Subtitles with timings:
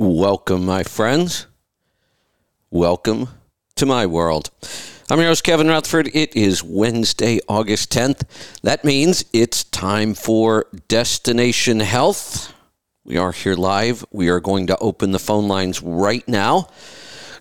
[0.00, 1.46] Welcome, my friends.
[2.70, 3.28] Welcome
[3.76, 4.48] to my world.
[5.10, 6.08] I'm your host, Kevin Rutherford.
[6.16, 8.22] It is Wednesday, August 10th.
[8.62, 12.54] That means it's time for Destination Health.
[13.04, 14.02] We are here live.
[14.10, 16.68] We are going to open the phone lines right now.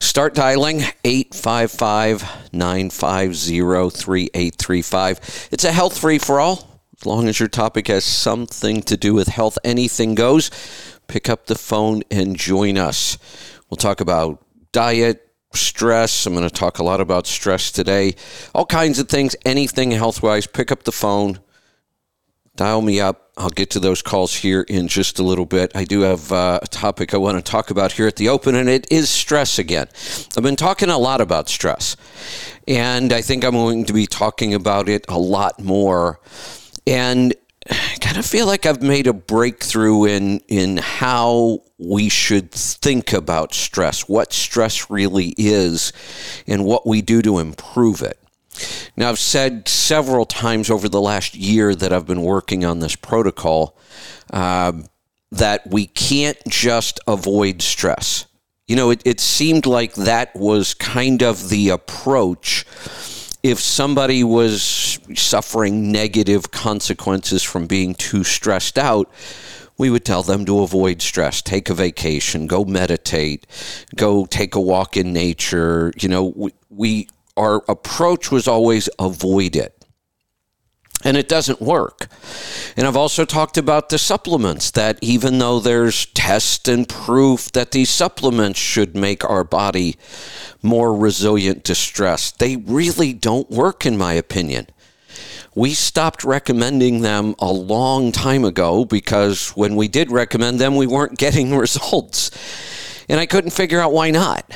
[0.02, 5.48] Start dialing 855 950 3835.
[5.54, 6.70] It's a health free for all.
[7.00, 10.52] As long as your topic has something to do with health, anything goes.
[11.10, 13.18] Pick up the phone and join us.
[13.68, 16.28] We'll talk about diet, stress.
[16.28, 18.14] I'm going to talk a lot about stress today.
[18.54, 20.46] All kinds of things, anything health wise.
[20.46, 21.40] Pick up the phone,
[22.56, 23.32] dial me up.
[23.38, 25.72] I'll get to those calls here in just a little bit.
[25.74, 28.54] I do have uh, a topic I want to talk about here at the open,
[28.54, 29.88] and it is stress again.
[30.38, 31.98] I've been talking a lot about stress,
[32.68, 36.20] and I think I'm going to be talking about it a lot more.
[36.86, 37.34] And
[38.02, 43.54] kind of feel like I've made a breakthrough in in how we should think about
[43.54, 45.94] stress, what stress really is,
[46.48, 48.20] and what we do to improve it.
[48.98, 52.96] Now, I've said several times over the last year that I've been working on this
[52.96, 53.78] protocol
[54.32, 54.86] um,
[55.32, 58.26] that we can't just avoid stress.
[58.68, 62.66] You know, it, it seemed like that was kind of the approach
[63.44, 69.10] if somebody was suffering negative consequences from being too stressed out,
[69.78, 73.48] we would tell them to avoid stress, take a vacation, go meditate,
[73.96, 75.94] go take a walk in nature.
[75.98, 79.79] You know, we, we our approach was always avoid it.
[81.04, 82.08] And it doesn't work.
[82.76, 87.72] And I've also talked about the supplements that even though there's test and proof that
[87.72, 89.96] these supplements should make our body
[90.62, 94.68] more resilient to stress, they really don't work, in my opinion.
[95.56, 100.88] We stopped recommending them a long time ago because when we did recommend them, we
[100.88, 102.32] weren't getting results.
[103.08, 104.54] And I couldn't figure out why not.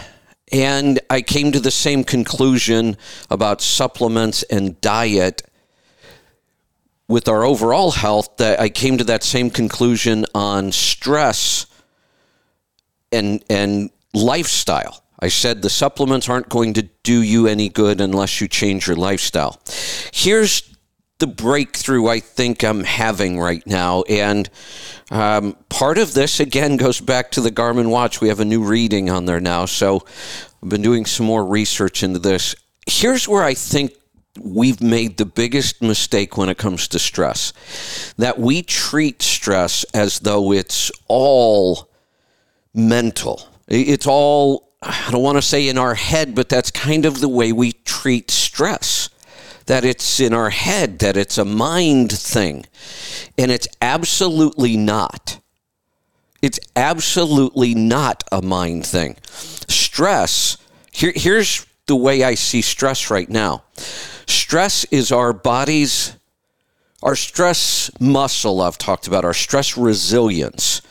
[0.52, 2.96] And I came to the same conclusion
[3.30, 5.42] about supplements and diet
[7.08, 11.66] with our overall health that I came to that same conclusion on stress
[13.12, 15.04] and and lifestyle.
[15.20, 18.98] I said the supplements aren't going to do you any good unless you change your
[18.98, 19.62] lifestyle.
[20.12, 20.74] Here's
[21.20, 24.02] the breakthrough I think I'm having right now.
[24.04, 24.50] And
[25.10, 28.20] um, part of this, again, goes back to the Garmin watch.
[28.20, 29.66] We have a new reading on there now.
[29.66, 30.06] So
[30.62, 32.56] I've been doing some more research into this.
[32.86, 33.94] Here's where I think
[34.40, 37.54] we've made the biggest mistake when it comes to stress
[38.18, 41.90] that we treat stress as though it's all
[42.74, 43.48] mental.
[43.68, 47.30] It's all, I don't want to say in our head, but that's kind of the
[47.30, 49.10] way we treat stress.
[49.68, 52.66] That it's in our head, that it's a mind thing.
[53.38, 55.40] And it's absolutely not.
[56.42, 59.16] It's absolutely not a mind thing.
[59.70, 60.58] Stress,
[60.92, 63.64] here, here's the way I see stress right now
[64.28, 66.18] stress is our body's,
[67.02, 70.82] our stress muscle, I've talked about, our stress resilience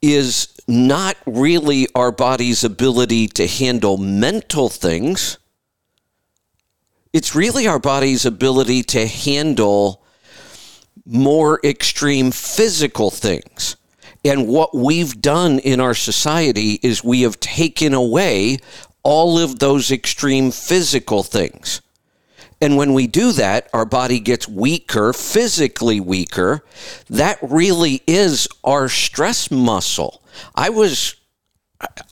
[0.00, 5.38] is not really our body's ability to handle mental things.
[7.12, 10.02] It's really our body's ability to handle
[11.04, 13.76] more extreme physical things.
[14.24, 18.58] And what we've done in our society is we have taken away
[19.02, 21.80] all of those extreme physical things.
[22.62, 26.64] And when we do that, our body gets weaker, physically weaker.
[27.10, 30.22] That really is our stress muscle.
[30.54, 31.16] I was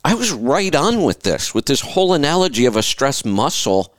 [0.04, 3.94] I was right on with this, with this whole analogy of a stress muscle.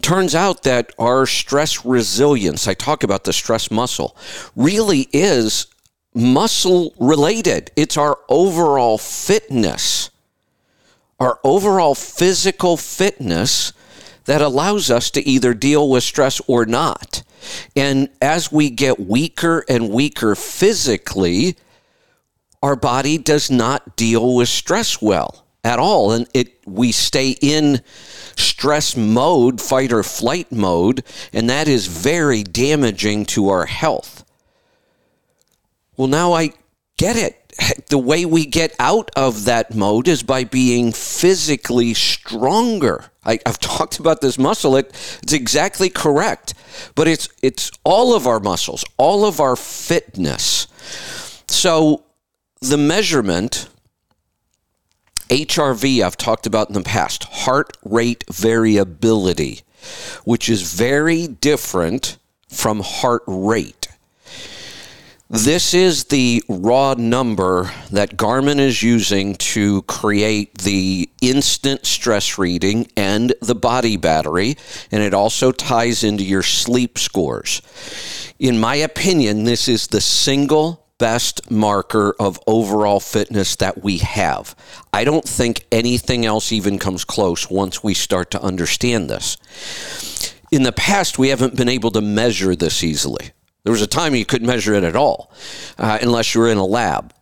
[0.00, 4.16] Turns out that our stress resilience, I talk about the stress muscle,
[4.56, 5.66] really is
[6.14, 7.70] muscle related.
[7.76, 10.08] It's our overall fitness,
[11.20, 13.74] our overall physical fitness
[14.24, 17.22] that allows us to either deal with stress or not.
[17.76, 21.56] And as we get weaker and weaker physically,
[22.62, 26.12] our body does not deal with stress well at all.
[26.12, 27.82] And it we stay in
[28.36, 34.24] stress mode fight or flight mode and that is very damaging to our health.
[35.96, 36.52] Well now i
[36.96, 37.43] get it
[37.88, 43.06] the way we get out of that mode is by being physically stronger.
[43.24, 44.76] I, have talked about this muscle.
[44.76, 44.88] It,
[45.22, 46.54] it's exactly correct,
[46.94, 50.66] but it's it's all of our muscles, all of our fitness.
[51.48, 52.04] So
[52.60, 53.68] the measurement
[55.28, 59.62] HRV I've talked about in the past, heart rate variability,
[60.24, 62.18] which is very different
[62.48, 63.83] from heart rate
[65.34, 72.86] This is the raw number that Garmin is using to create the instant stress reading
[72.96, 74.54] and the body battery,
[74.92, 77.62] and it also ties into your sleep scores.
[78.38, 84.54] In my opinion, this is the single best marker of overall fitness that we have.
[84.92, 89.36] I don't think anything else even comes close once we start to understand this.
[90.52, 93.32] In the past, we haven't been able to measure this easily.
[93.64, 95.32] There was a time you couldn't measure it at all
[95.78, 97.12] uh, unless you were in a lab.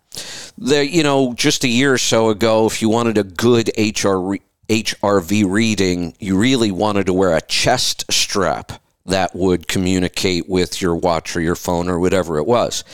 [0.58, 4.36] The, you know, just a year or so ago, if you wanted a good HR,
[4.68, 8.72] HRV reading, you really wanted to wear a chest strap
[9.06, 12.84] that would communicate with your watch or your phone or whatever it was.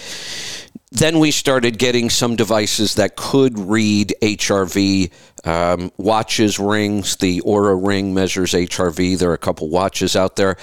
[0.91, 5.11] Then we started getting some devices that could read HRV
[5.45, 7.17] um, watches, rings.
[7.17, 9.19] The Oura Ring measures HRV.
[9.19, 10.55] There are a couple watches out there.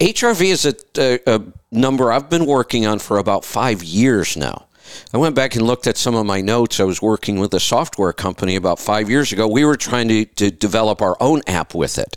[0.00, 4.66] HRV is a, a, a number I've been working on for about five years now.
[5.12, 6.80] I went back and looked at some of my notes.
[6.80, 9.48] I was working with a software company about five years ago.
[9.48, 12.16] We were trying to, to develop our own app with it,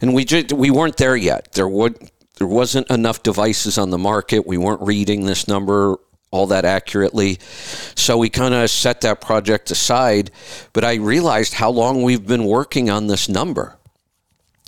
[0.00, 1.52] and we just, we weren't there yet.
[1.52, 4.46] There would there wasn't enough devices on the market.
[4.46, 5.98] We weren't reading this number
[6.32, 7.38] all that accurately.
[7.94, 10.32] So we kind of set that project aside.
[10.72, 13.78] But I realized how long we've been working on this number.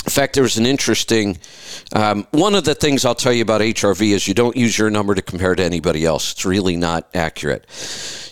[0.04, 1.38] In fact, there was an interesting
[1.94, 4.90] um, one of the things I'll tell you about HRV is you don't use your
[4.90, 6.32] number to compare to anybody else.
[6.32, 7.66] It's really not accurate.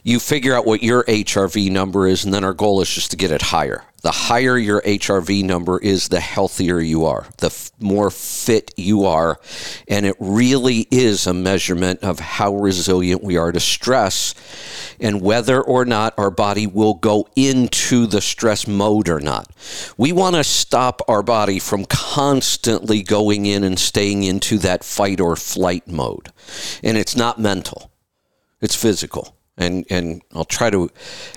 [0.04, 3.16] You figure out what your HRV number is, and then our goal is just to
[3.16, 7.70] get it higher the higher your HRV number is, the healthier you are, the f-
[7.78, 9.38] more fit you are.
[9.86, 14.34] And it really is a measurement of how resilient we are to stress
[15.00, 19.50] and whether or not our body will go into the stress mode or not.
[19.96, 25.20] We want to stop our body from constantly going in and staying into that fight
[25.20, 26.30] or flight mode.
[26.82, 27.92] And it's not mental,
[28.60, 30.90] it's physical and and I'll try to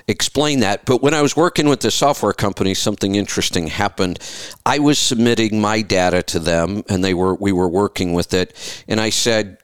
[0.08, 0.84] explain that.
[0.84, 4.18] But when I was working with the software company, something interesting happened.
[4.64, 8.84] I was submitting my data to them, and they were we were working with it,
[8.88, 9.58] and I said,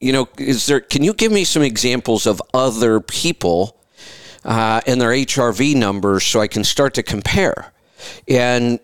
[0.00, 0.80] you know, is there?
[0.80, 3.80] Can you give me some examples of other people
[4.44, 7.72] uh, and their HRV numbers so I can start to compare?
[8.28, 8.80] And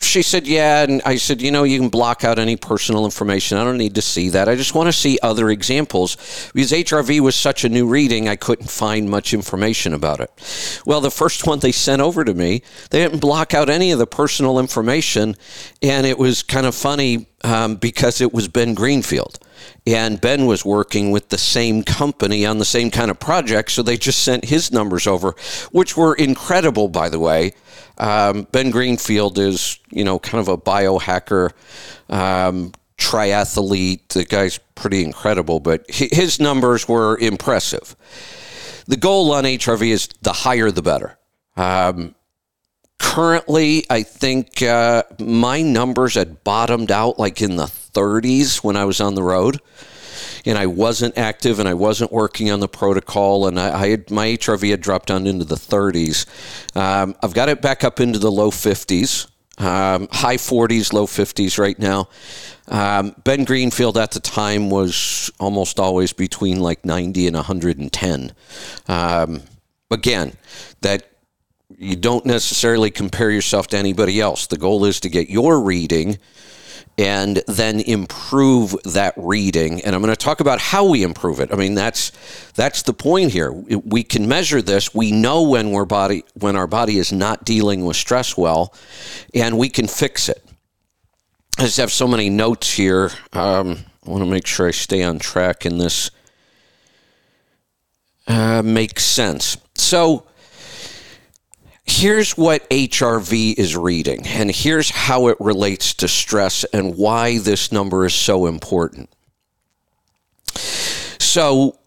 [0.00, 0.82] she said, Yeah.
[0.82, 3.58] And I said, You know, you can block out any personal information.
[3.58, 4.48] I don't need to see that.
[4.48, 6.16] I just want to see other examples
[6.52, 10.82] because HRV was such a new reading, I couldn't find much information about it.
[10.84, 13.98] Well, the first one they sent over to me, they didn't block out any of
[13.98, 15.36] the personal information.
[15.82, 19.38] And it was kind of funny um, because it was Ben Greenfield.
[19.86, 23.70] And Ben was working with the same company on the same kind of project.
[23.70, 25.34] So they just sent his numbers over,
[25.72, 27.54] which were incredible, by the way.
[27.98, 31.50] Um, ben Greenfield is, you know, kind of a biohacker,
[32.08, 34.08] um, triathlete.
[34.08, 37.96] The guy's pretty incredible, but his numbers were impressive.
[38.86, 41.18] The goal on HRV is the higher the better.
[41.56, 42.14] Um,
[42.98, 48.84] currently, I think uh, my numbers had bottomed out like in the 30s when I
[48.84, 49.60] was on the road
[50.46, 54.10] and I wasn't active and I wasn't working on the protocol, and I, I had
[54.10, 56.24] my HRV had dropped down into the 30s.
[56.76, 59.26] Um, I've got it back up into the low 50s.
[59.58, 62.08] Um, high 40s, low 50s right now.
[62.68, 68.32] Um, ben Greenfield at the time was almost always between like 90 and 110.
[68.86, 69.42] Um,
[69.90, 70.34] again,
[70.82, 71.10] that
[71.70, 74.46] you don't necessarily compare yourself to anybody else.
[74.46, 76.18] The goal is to get your reading
[76.98, 79.82] and then improve that reading.
[79.82, 81.52] And i'm going to talk about how we improve it.
[81.52, 82.12] I mean that's
[82.52, 83.52] that's the point here.
[83.52, 84.94] We can measure this.
[84.94, 88.74] We know when we're body when our body is not dealing with stress well
[89.34, 90.42] and we can fix it.
[91.58, 93.10] I just have so many notes here.
[93.32, 96.10] Um, i want to make sure i stay on track in this.
[98.28, 99.56] Uh, makes sense.
[99.74, 100.26] So
[101.86, 107.72] here's what HRV is reading, and here's how it relates to stress and why this
[107.72, 109.08] number is so important.
[111.18, 111.78] So,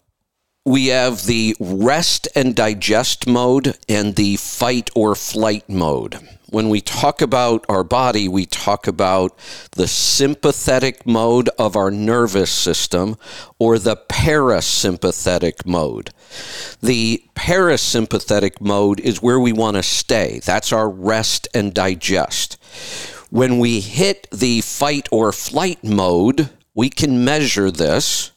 [0.64, 6.18] we have the rest and digest mode and the fight or flight mode
[6.50, 9.36] when we talk about our body, we talk about
[9.72, 13.16] the sympathetic mode of our nervous system
[13.58, 16.10] or the parasympathetic mode.
[16.82, 20.40] The parasympathetic mode is where we want to stay.
[20.44, 22.58] That's our rest and digest.
[23.30, 28.32] When we hit the fight or flight mode, we can measure this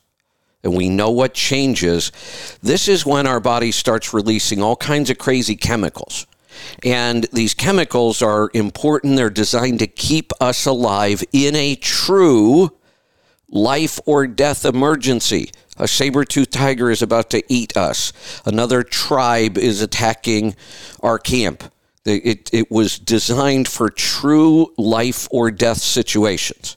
[0.63, 2.11] and we know what changes.
[2.61, 6.25] This is when our body starts releasing all kinds of crazy chemicals.
[6.83, 9.15] And these chemicals are important.
[9.15, 12.71] They're designed to keep us alive in a true
[13.49, 15.51] life or death emergency.
[15.77, 18.11] A saber-toothed tiger is about to eat us.
[18.45, 20.55] Another tribe is attacking
[21.01, 21.63] our camp.
[22.05, 26.75] It, it was designed for true life or death situations.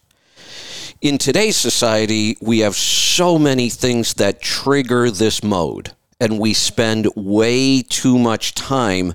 [1.00, 7.08] In today's society, we have so many things that trigger this mode and we spend
[7.14, 9.14] way too much time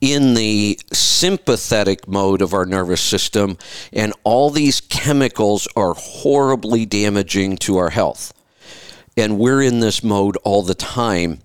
[0.00, 3.56] in the sympathetic mode of our nervous system,
[3.92, 8.32] and all these chemicals are horribly damaging to our health.
[9.16, 11.40] And we're in this mode all the time.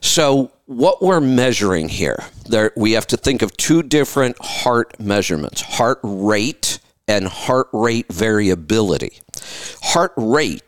[0.00, 5.60] So, what we're measuring here, there, we have to think of two different heart measurements
[5.60, 9.20] heart rate and heart rate variability.
[9.82, 10.65] Heart rate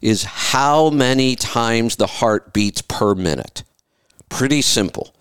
[0.00, 3.62] is how many times the heart beats per minute.
[4.28, 5.14] Pretty simple.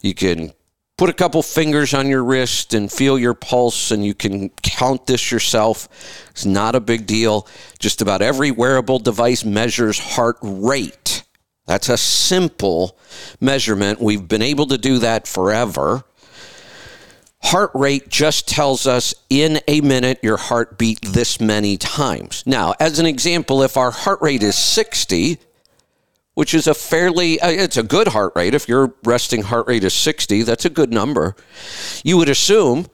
[0.00, 0.52] You can
[0.96, 5.06] put a couple fingers on your wrist and feel your pulse, and you can count
[5.06, 5.88] this yourself.
[6.30, 7.46] It's not a big deal.
[7.78, 11.22] Just about every wearable device measures heart rate.
[11.66, 12.96] That's a simple
[13.40, 14.00] measurement.
[14.00, 16.04] We've been able to do that forever.
[17.46, 22.42] Heart rate just tells us in a minute your heart beat this many times.
[22.44, 25.38] Now, as an example, if our heart rate is 60,
[26.34, 28.52] which is a fairly uh, it's a good heart rate.
[28.52, 31.36] If your resting heart rate is 60 that's a good number.
[32.02, 32.88] You would assume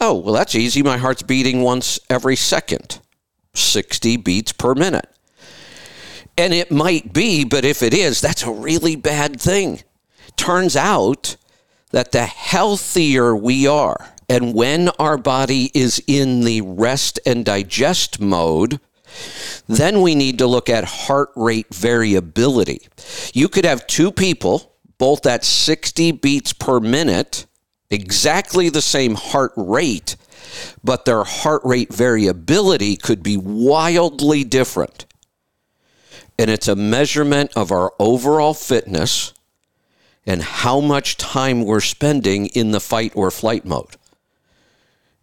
[0.00, 0.82] oh well that's easy.
[0.82, 3.00] My heart's beating once every second.
[3.54, 5.08] 60 beats per minute.
[6.36, 9.82] And it might be but if it is that's a really bad thing.
[10.36, 11.36] Turns out
[11.94, 18.20] that the healthier we are, and when our body is in the rest and digest
[18.20, 18.80] mode,
[19.68, 22.80] then we need to look at heart rate variability.
[23.32, 27.46] You could have two people, both at 60 beats per minute,
[27.90, 30.16] exactly the same heart rate,
[30.82, 35.06] but their heart rate variability could be wildly different.
[36.40, 39.32] And it's a measurement of our overall fitness
[40.26, 43.96] and how much time we're spending in the fight or flight mode.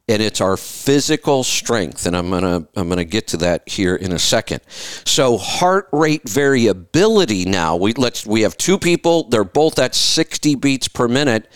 [0.08, 4.12] And it's our physical strength, and I'm gonna I'm gonna get to that here in
[4.12, 4.60] a second.
[5.06, 7.78] So heart rate variability now.
[7.78, 11.48] We let's we have two people, they're both at 60 beats per minute,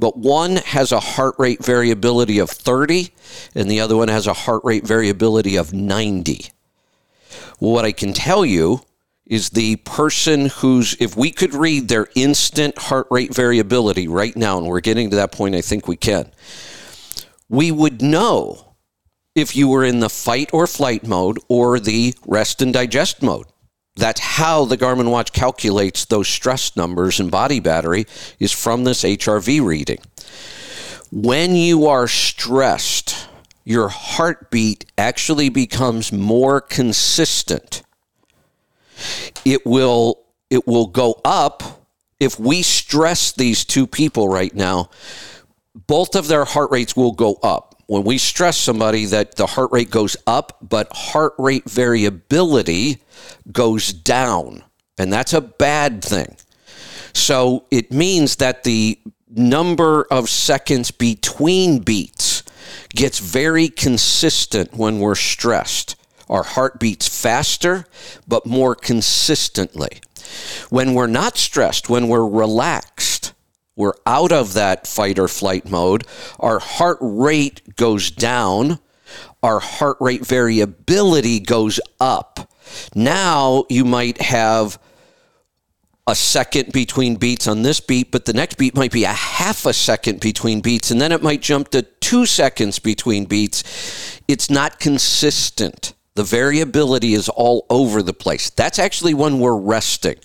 [0.00, 3.12] but one has a heart rate variability of 30,
[3.54, 6.50] and the other one has a heart rate variability of 90.
[7.60, 8.80] Well, what I can tell you
[9.30, 14.58] is the person who's, if we could read their instant heart rate variability right now,
[14.58, 16.32] and we're getting to that point, I think we can,
[17.48, 18.74] we would know
[19.36, 23.46] if you were in the fight or flight mode or the rest and digest mode.
[23.94, 28.06] That's how the Garmin watch calculates those stress numbers and body battery
[28.40, 30.00] is from this HRV reading.
[31.12, 33.28] When you are stressed,
[33.64, 37.82] your heartbeat actually becomes more consistent
[39.44, 41.86] it will it will go up
[42.18, 44.90] if we stress these two people right now.
[45.86, 47.76] Both of their heart rates will go up.
[47.86, 53.02] When we stress somebody that the heart rate goes up but heart rate variability
[53.50, 54.64] goes down.
[54.98, 56.36] And that's a bad thing.
[57.12, 62.42] So it means that the number of seconds between beats
[62.90, 65.96] gets very consistent when we're stressed
[66.30, 67.84] our heart beats faster,
[68.26, 70.00] but more consistently.
[70.70, 73.34] When we're not stressed, when we're relaxed,
[73.74, 76.06] we're out of that fight or flight mode,
[76.38, 78.78] our heart rate goes down,
[79.42, 82.48] our heart rate variability goes up.
[82.94, 84.78] Now you might have
[86.06, 89.66] a second between beats on this beat, but the next beat might be a half
[89.66, 94.20] a second between beats, and then it might jump to two seconds between beats.
[94.28, 95.94] It's not consistent.
[96.20, 98.50] The variability is all over the place.
[98.50, 100.16] That's actually when we're resting.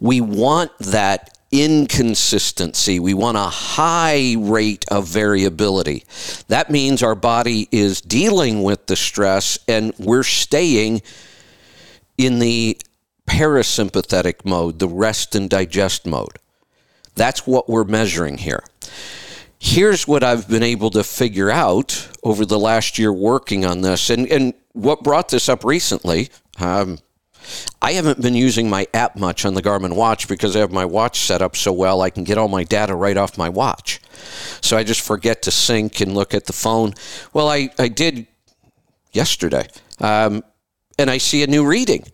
[0.00, 2.98] We want that inconsistency.
[2.98, 6.02] We want a high rate of variability.
[6.48, 11.00] That means our body is dealing with the stress and we're staying
[12.18, 12.76] in the
[13.28, 16.40] parasympathetic mode, the rest and digest mode.
[17.14, 18.64] That's what we're measuring here.
[19.60, 24.10] Here's what I've been able to figure out over the last year working on this.
[24.10, 26.98] And, and what brought this up recently, um,
[27.80, 30.84] I haven't been using my app much on the Garmin watch because I have my
[30.84, 34.00] watch set up so well I can get all my data right off my watch.
[34.60, 36.94] So I just forget to sync and look at the phone.
[37.32, 38.26] Well, I, I did
[39.12, 39.68] yesterday.
[40.00, 40.44] Um,
[40.98, 42.04] and I see a new reading.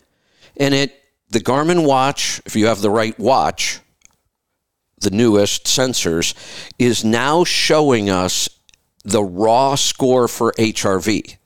[0.57, 3.81] And it the Garmin watch, if you have the right watch,
[5.01, 6.35] the newest sensors,
[6.79, 8.49] is now showing us
[9.05, 11.37] the raw score for HRV.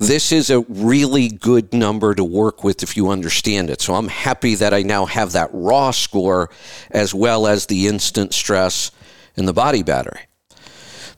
[0.00, 3.82] This is a really good number to work with if you understand it.
[3.82, 6.48] So I'm happy that I now have that raw score
[6.90, 8.90] as well as the instant stress
[9.36, 10.22] and the body battery.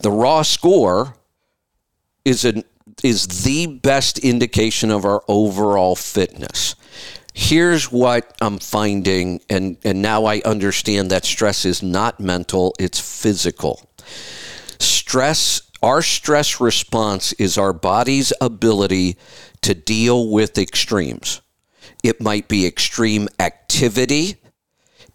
[0.00, 1.14] The raw score
[2.24, 2.64] is an
[3.04, 6.74] is the best indication of our overall fitness.
[7.34, 13.00] Here's what I'm finding, and, and now I understand that stress is not mental, it's
[13.00, 13.88] physical.
[14.78, 19.16] Stress our stress response is our body's ability
[19.62, 21.40] to deal with extremes.
[22.02, 24.36] It might be extreme activity,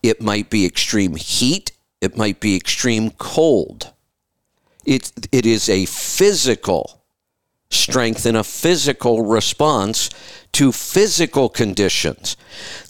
[0.04, 1.72] it might be extreme heat,
[2.02, 3.94] it might be extreme cold.
[4.86, 7.02] It, it is a physical
[7.70, 10.10] strength and a physical response
[10.54, 12.38] to physical conditions.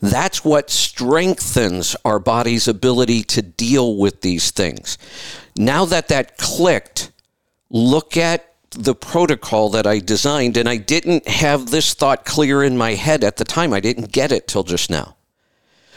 [0.01, 4.97] That's what strengthens our body's ability to deal with these things.
[5.57, 7.11] Now that that clicked,
[7.69, 12.77] look at the protocol that I designed, and I didn't have this thought clear in
[12.77, 13.73] my head at the time.
[13.73, 15.15] I didn't get it till just now.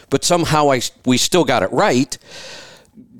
[0.09, 2.17] But somehow I, we still got it right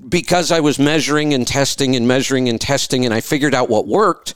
[0.07, 3.87] because I was measuring and testing and measuring and testing, and I figured out what
[3.87, 4.33] worked.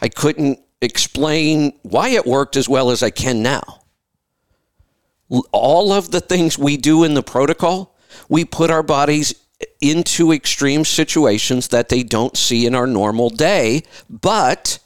[0.00, 3.80] I couldn't explain why it worked as well as I can now.
[5.52, 7.96] All of the things we do in the protocol,
[8.28, 9.34] we put our bodies
[9.90, 14.78] into extreme situations that they don't see in our normal day, but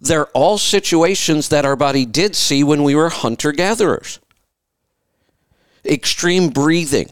[0.00, 4.18] they're all situations that our body did see when we were hunter gatherers.
[5.84, 7.10] Extreme breathing.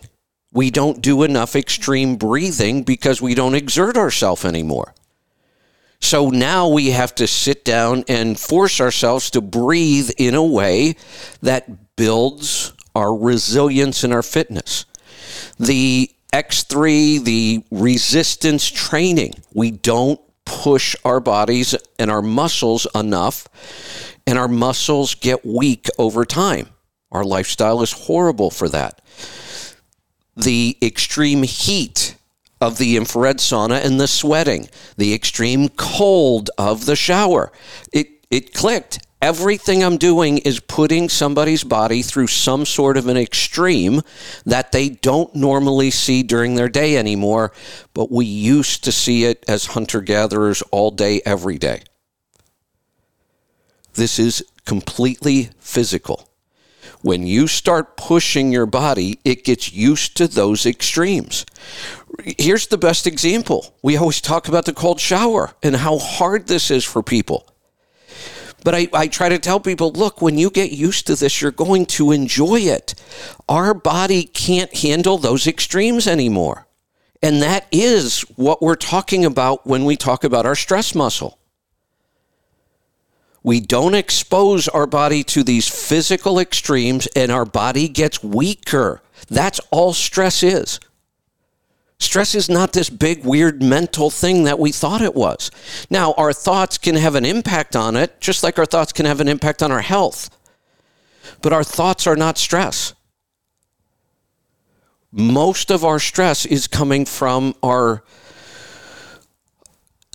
[0.52, 4.94] We don't do enough extreme breathing because we don't exert ourselves anymore.
[6.00, 10.96] So now we have to sit down and force ourselves to breathe in a way
[11.42, 14.86] that builds our resilience and our fitness.
[15.58, 19.34] The X3, the resistance training.
[19.54, 23.48] We don't push our bodies and our muscles enough,
[24.26, 26.68] and our muscles get weak over time.
[27.10, 29.00] Our lifestyle is horrible for that.
[30.36, 32.16] The extreme heat
[32.60, 37.52] of the infrared sauna and the sweating, the extreme cold of the shower.
[37.92, 43.16] It, it clicked everything I'm doing is putting somebody's body through some sort of an
[43.16, 44.02] extreme
[44.44, 47.52] that they don't normally see during their day anymore,
[47.94, 51.82] but we used to see it as hunter gatherers all day, every day.
[53.94, 56.28] This is completely physical.
[57.00, 61.46] When you start pushing your body, it gets used to those extremes.
[62.38, 63.74] Here's the best example.
[63.82, 67.48] We always talk about the cold shower and how hard this is for people.
[68.64, 71.50] But I, I try to tell people look, when you get used to this, you're
[71.50, 72.94] going to enjoy it.
[73.48, 76.66] Our body can't handle those extremes anymore.
[77.22, 81.38] And that is what we're talking about when we talk about our stress muscle.
[83.42, 89.00] We don't expose our body to these physical extremes and our body gets weaker.
[89.28, 90.80] That's all stress is.
[92.00, 95.50] Stress is not this big, weird mental thing that we thought it was.
[95.90, 99.20] Now, our thoughts can have an impact on it, just like our thoughts can have
[99.20, 100.30] an impact on our health.
[101.42, 102.94] But our thoughts are not stress.
[105.10, 108.04] Most of our stress is coming from our,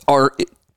[0.08, 0.32] our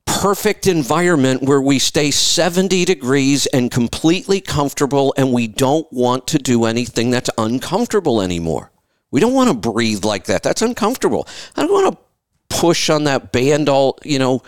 [0.05, 6.37] perfect environment where we stay 70 degrees and completely comfortable and we don't want to
[6.37, 8.71] do anything that's uncomfortable anymore.
[9.11, 10.43] We don't want to breathe like that.
[10.43, 11.27] That's uncomfortable.
[11.55, 12.07] I don't want to
[12.49, 14.43] push on that band all, you know,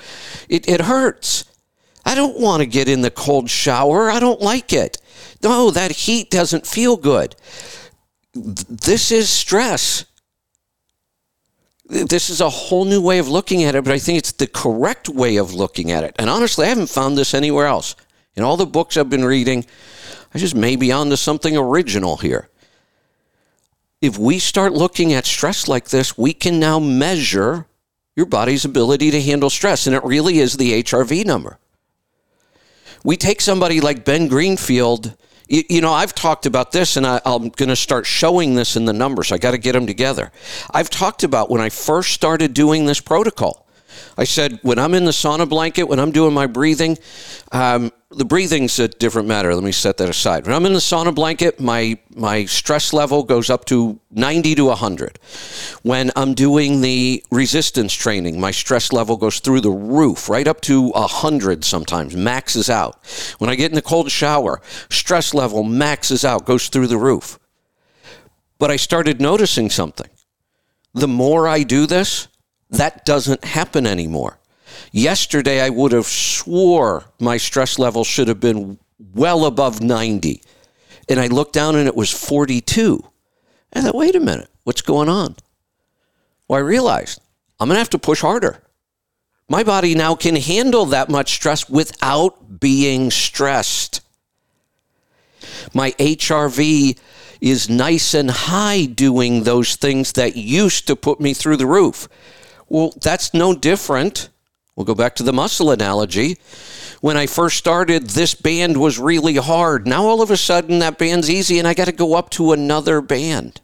[0.47, 1.45] it, it hurts.
[2.05, 4.09] I don't want to get in the cold shower.
[4.09, 4.97] I don't like it.
[5.43, 7.35] No, that heat doesn't feel good.
[8.33, 10.05] This is stress.
[11.85, 14.47] This is a whole new way of looking at it, but I think it's the
[14.47, 16.15] correct way of looking at it.
[16.19, 17.95] And honestly, I haven't found this anywhere else.
[18.35, 19.65] In all the books I've been reading,
[20.33, 22.49] I just may be onto something original here
[24.01, 27.65] if we start looking at stress like this, we can now measure
[28.15, 29.87] your body's ability to handle stress.
[29.87, 31.57] And it really is the HRV number.
[33.03, 35.15] We take somebody like Ben Greenfield.
[35.47, 38.75] You, you know, I've talked about this and I, I'm going to start showing this
[38.75, 39.31] in the numbers.
[39.31, 40.31] I got to get them together.
[40.71, 43.65] I've talked about when I first started doing this protocol.
[44.19, 46.97] I said, when I'm in the sauna blanket, when I'm doing my breathing,
[47.53, 49.55] um, the breathing's a different matter.
[49.55, 50.45] Let me set that aside.
[50.45, 54.65] When I'm in the sauna blanket, my my stress level goes up to 90 to
[54.65, 55.19] 100.
[55.83, 60.59] When I'm doing the resistance training, my stress level goes through the roof, right up
[60.61, 62.99] to 100 sometimes, maxes out.
[63.37, 67.39] When I get in the cold shower, stress level maxes out, goes through the roof.
[68.57, 70.09] But I started noticing something.
[70.93, 72.27] The more I do this,
[72.69, 74.39] that doesn't happen anymore.
[74.91, 78.79] Yesterday, I would have swore my stress level should have been
[79.13, 80.41] well above 90.
[81.07, 83.03] And I looked down and it was 42.
[83.73, 85.35] I thought, wait a minute, what's going on?
[86.47, 87.21] Well, I realized
[87.59, 88.61] I'm going to have to push harder.
[89.47, 94.01] My body now can handle that much stress without being stressed.
[95.73, 96.97] My HRV
[97.41, 102.07] is nice and high doing those things that used to put me through the roof.
[102.69, 104.29] Well, that's no different.
[104.75, 106.37] We'll go back to the muscle analogy.
[107.01, 109.87] When I first started, this band was really hard.
[109.87, 112.51] Now all of a sudden, that band's easy, and I got to go up to
[112.51, 113.61] another band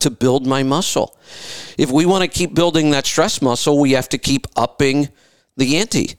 [0.00, 1.16] to build my muscle.
[1.78, 5.08] If we want to keep building that stress muscle, we have to keep upping
[5.56, 6.16] the ante.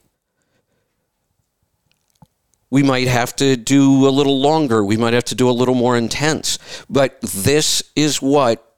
[2.69, 4.83] We might have to do a little longer.
[4.83, 6.57] We might have to do a little more intense.
[6.89, 8.72] But this is what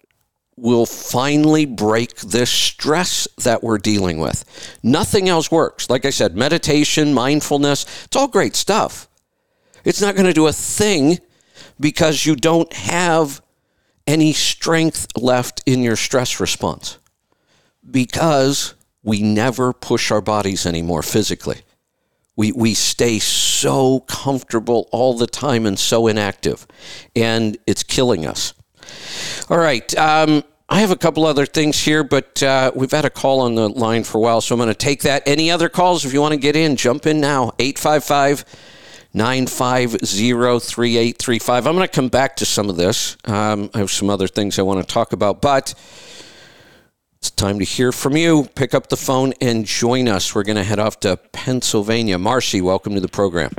[0.58, 4.46] will finally break this stress that we're dealing with.
[4.82, 5.90] Nothing else works.
[5.90, 9.10] Like I said, meditation, mindfulness, it's all great stuff.
[9.84, 11.20] It's not going to do a thing
[11.80, 13.42] because you don't have
[14.08, 17.00] any strength left in your stress response
[17.90, 21.62] because we never push our bodies anymore physically.
[22.36, 26.68] We, we stay so comfortable all the time and so inactive,
[27.16, 28.54] and it's killing us.
[29.50, 29.96] All right.
[29.98, 33.54] Um, I have a couple other things here, but uh, we've had a call on
[33.54, 35.22] the line for a while, so I'm going to take that.
[35.28, 36.06] Any other calls?
[36.06, 37.54] If you want to get in, jump in now.
[37.60, 38.46] 855
[39.14, 41.68] 950 3835.
[41.68, 43.16] I'm going to come back to some of this.
[43.26, 45.76] Um, I have some other things I want to talk about, but
[47.20, 48.50] it's time to hear from you.
[48.56, 50.34] Pick up the phone and join us.
[50.36, 52.18] We're going to head off to Pennsylvania.
[52.18, 53.52] Marcy, welcome to the program.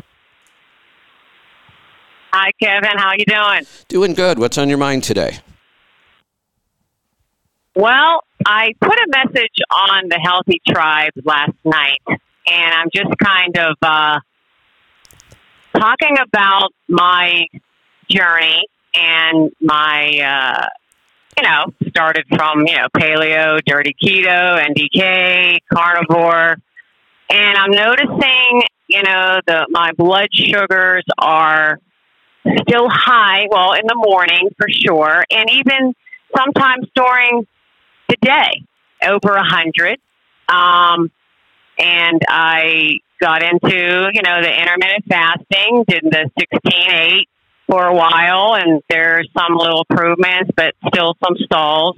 [2.38, 2.98] Hi, Kevin.
[2.98, 3.66] How you doing?
[3.88, 4.38] Doing good.
[4.38, 5.38] What's on your mind today?
[7.74, 13.56] Well, I put a message on the Healthy Tribe last night, and I'm just kind
[13.56, 14.20] of uh,
[15.78, 17.46] talking about my
[18.10, 20.66] journey and my uh,
[21.38, 26.58] you know, started from, you know, paleo, dirty keto, NDK, carnivore.
[27.30, 31.78] And I'm noticing, you know, the my blood sugars are
[32.68, 35.94] still high, well, in the morning for sure, and even
[36.36, 37.46] sometimes during
[38.08, 38.62] the day,
[39.02, 39.98] over a hundred.
[40.48, 41.10] Um,
[41.78, 47.28] and I got into, you know, the intermittent fasting, did the 16 8
[47.68, 51.96] for a while, and there's some little improvements, but still some stalls.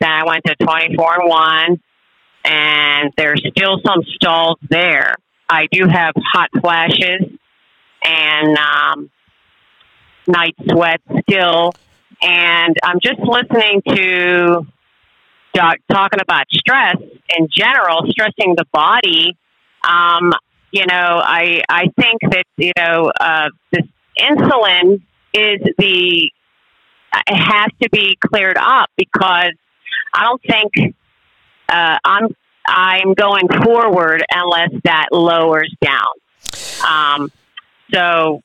[0.00, 1.80] Then I went to 24 and 1,
[2.44, 5.16] and there's still some stalls there.
[5.48, 7.38] I do have hot flashes
[8.04, 9.10] and um,
[10.26, 11.72] night sweats still,
[12.22, 14.66] and I'm just listening to
[15.52, 16.96] doc, talking about stress
[17.38, 19.36] in general, stressing the body.
[19.86, 20.32] Um,
[20.70, 23.86] you know, I I think that you know uh, this
[24.18, 26.30] insulin is the
[27.28, 29.52] it has to be cleared up because
[30.12, 30.94] I don't think
[31.68, 32.28] uh, I'm
[32.66, 36.02] I'm going forward unless that lowers down.
[36.86, 37.30] Um,
[37.92, 38.42] so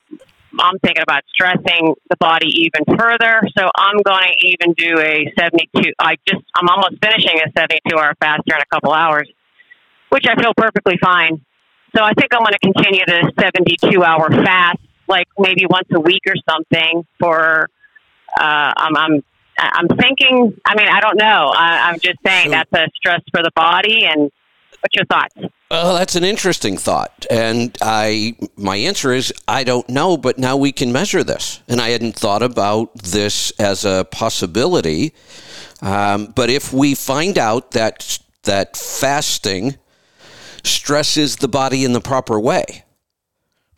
[0.57, 3.41] I'm thinking about stressing the body even further.
[3.57, 5.93] So I'm going to even do a 72.
[5.99, 9.29] I just I'm almost finishing a 72 hour fast here in a couple hours,
[10.09, 11.41] which I feel perfectly fine.
[11.95, 15.99] So I think I'm going to continue the 72 hour fast like maybe once a
[15.99, 17.69] week or something for
[18.39, 19.23] uh, I'm, I'm
[19.59, 20.55] I'm thinking.
[20.65, 21.51] I mean, I don't know.
[21.53, 24.05] I, am just saying that's a stress for the body.
[24.05, 24.31] And
[24.79, 25.35] what's your thoughts?
[25.71, 30.17] Well, that's an interesting thought, and I my answer is I don't know.
[30.17, 35.13] But now we can measure this, and I hadn't thought about this as a possibility.
[35.81, 39.77] Um, but if we find out that that fasting
[40.63, 42.83] stresses the body in the proper way,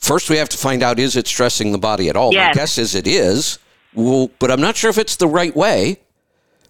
[0.01, 2.33] First, we have to find out is it stressing the body at all?
[2.33, 2.55] Yes.
[2.55, 3.59] My guess is it is,
[3.93, 5.99] well, but I'm not sure if it's the right way.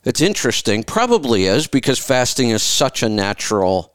[0.04, 0.84] It's interesting.
[0.84, 3.91] Probably is because fasting is such a natural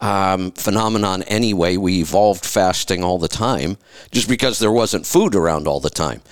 [0.00, 1.76] um, phenomenon anyway.
[1.76, 3.78] We evolved fasting all the time
[4.10, 6.22] just because there wasn't food around all the time.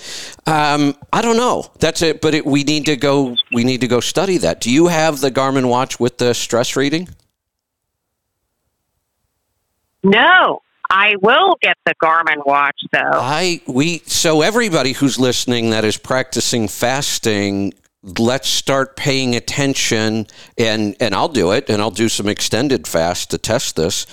[0.46, 1.70] Um, I don't know.
[1.78, 2.20] That's it.
[2.20, 3.36] But it, we need to go.
[3.52, 4.60] We need to go study that.
[4.60, 7.08] Do you have the Garmin watch with the stress reading?
[10.02, 13.00] No, I will get the Garmin watch though.
[13.12, 17.74] I we so everybody who's listening that is practicing fasting
[18.18, 23.30] let's start paying attention and and I'll do it and I'll do some extended fast
[23.30, 24.06] to test this.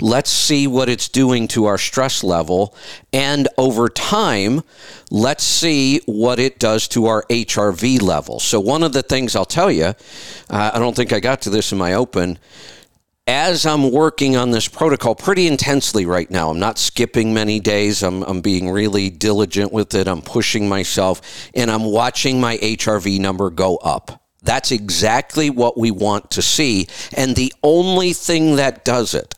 [0.00, 2.74] Let's see what it's doing to our stress level
[3.12, 4.62] and over time
[5.10, 8.40] let's see what it does to our HRV level.
[8.40, 9.94] So one of the things I'll tell you, uh,
[10.50, 12.38] I don't think I got to this in my open
[13.26, 18.02] as I'm working on this protocol pretty intensely right now, I'm not skipping many days.
[18.02, 20.06] I'm, I'm being really diligent with it.
[20.06, 24.22] I'm pushing myself and I'm watching my HRV number go up.
[24.42, 26.86] That's exactly what we want to see.
[27.16, 29.34] And the only thing that does it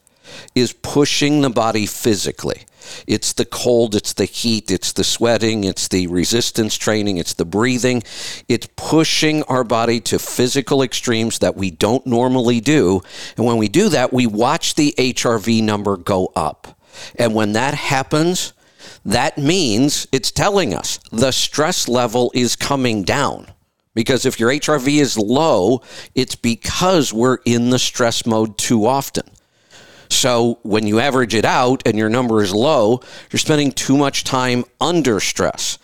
[0.54, 2.64] is pushing the body physically.
[3.06, 7.44] It's the cold, it's the heat, it's the sweating, it's the resistance training, it's the
[7.44, 8.02] breathing.
[8.48, 13.02] It's pushing our body to physical extremes that we don't normally do.
[13.36, 16.78] And when we do that, we watch the HRV number go up.
[17.16, 18.52] And when that happens,
[19.04, 23.46] that means it's telling us the stress level is coming down.
[23.94, 25.82] Because if your HRV is low,
[26.14, 29.24] it's because we're in the stress mode too often.
[30.10, 34.24] So when you average it out and your number is low, you're spending too much
[34.24, 35.78] time under stress.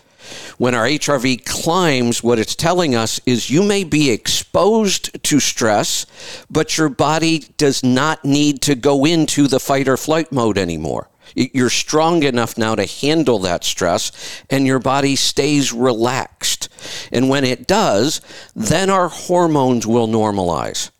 [0.57, 6.05] When our HRV climbs, what it's telling us is you may be exposed to stress,
[6.49, 11.09] but your body does not need to go into the fight or flight mode anymore.
[11.35, 14.11] You're strong enough now to handle that stress,
[14.49, 16.69] and your body stays relaxed.
[17.11, 18.21] And when it does,
[18.55, 20.91] then our hormones will normalize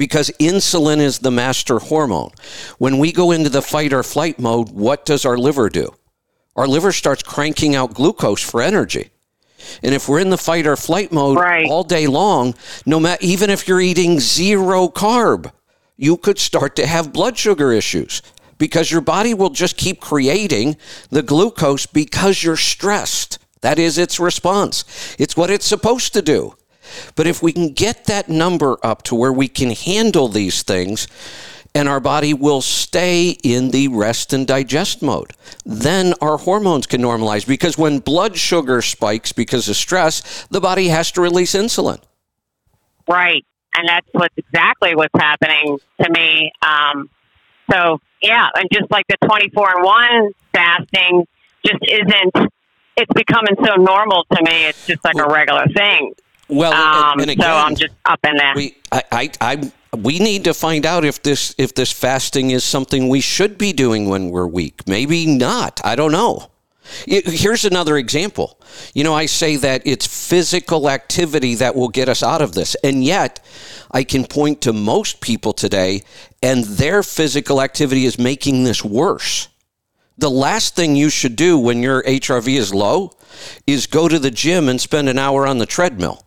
[0.00, 2.30] because insulin is the master hormone.
[2.78, 5.94] When we go into the fight or flight mode, what does our liver do?
[6.56, 9.10] Our liver starts cranking out glucose for energy.
[9.82, 11.68] And if we're in the fight or flight mode right.
[11.68, 12.54] all day long,
[12.86, 15.52] no matter even if you're eating zero carb,
[15.98, 18.22] you could start to have blood sugar issues
[18.56, 20.78] because your body will just keep creating
[21.10, 23.38] the glucose because you're stressed.
[23.60, 24.86] That is its response.
[25.18, 26.54] It's what it's supposed to do.
[27.14, 31.06] But if we can get that number up to where we can handle these things,
[31.74, 35.32] and our body will stay in the rest and digest mode.
[35.64, 40.88] Then our hormones can normalize because when blood sugar spikes because of stress, the body
[40.88, 42.00] has to release insulin.
[43.08, 43.44] Right.
[43.76, 46.50] And that's what's exactly what's happening to me.
[46.66, 47.08] Um,
[47.70, 51.26] so, yeah, and just like the 24 and 1 fasting
[51.64, 52.52] just isn't,
[52.96, 54.66] it's becoming so normal to me.
[54.66, 56.14] It's just like a regular thing.
[56.50, 58.52] Well, um, and, again, so I'm just up in there.
[58.54, 62.64] We, I, I, I, we need to find out if this if this fasting is
[62.64, 64.86] something we should be doing when we're weak.
[64.86, 65.80] Maybe not.
[65.84, 66.50] I don't know.
[67.06, 68.58] Here's another example.
[68.94, 72.74] You know, I say that it's physical activity that will get us out of this.
[72.82, 73.44] And yet,
[73.92, 76.02] I can point to most people today,
[76.42, 79.48] and their physical activity is making this worse.
[80.18, 83.16] The last thing you should do when your HRV is low
[83.68, 86.24] is go to the gym and spend an hour on the treadmill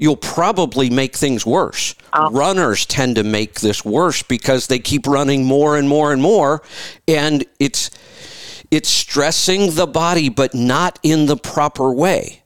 [0.00, 1.94] you'll probably make things worse.
[2.14, 2.30] Oh.
[2.30, 6.62] Runners tend to make this worse because they keep running more and more and more
[7.06, 7.90] and it's
[8.70, 12.42] it's stressing the body but not in the proper way.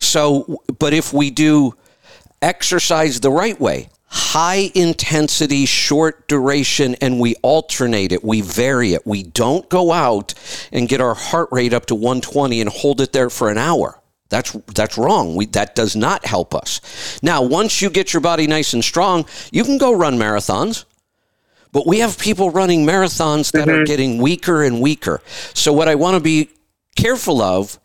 [0.00, 1.74] So but if we do
[2.42, 9.06] exercise the right way, high intensity, short duration, and we alternate it, we vary it.
[9.06, 10.34] We don't go out
[10.72, 14.00] and get our heart rate up to 120 and hold it there for an hour.
[14.30, 15.36] That's that's wrong.
[15.36, 16.80] We, that does not help us.
[17.22, 20.84] Now, once you get your body nice and strong, you can go run marathons.
[21.72, 23.82] But we have people running marathons that mm-hmm.
[23.82, 25.20] are getting weaker and weaker.
[25.54, 26.50] So what I want to be
[26.94, 27.80] careful of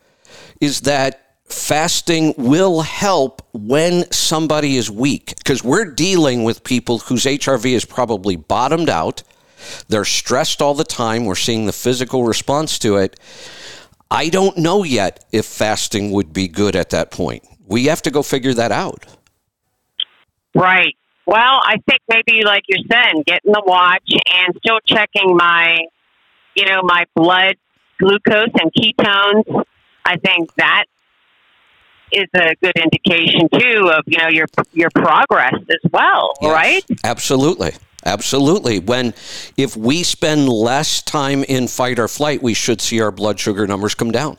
[0.62, 7.26] is that fasting will help when somebody is weak because we're dealing with people whose
[7.26, 9.24] HRV is probably bottomed out.
[9.88, 11.26] They're stressed all the time.
[11.26, 13.20] We're seeing the physical response to it.
[14.12, 17.44] I don't know yet if fasting would be good at that point.
[17.68, 19.06] We have to go figure that out.
[20.56, 20.96] Right.
[21.28, 25.78] Well, I think maybe like you're saying, getting the watch and still checking my,
[26.56, 27.56] you know, my blood
[28.00, 29.64] glucose and ketones.
[30.06, 30.86] I think that
[32.12, 36.84] is a good indication too of you know your your progress as well, yes, right?
[37.04, 37.74] Absolutely.
[38.06, 38.80] Absolutely.
[38.80, 39.14] When
[39.58, 43.68] if we spend less time in fight or flight, we should see our blood sugar
[43.68, 44.38] numbers come down.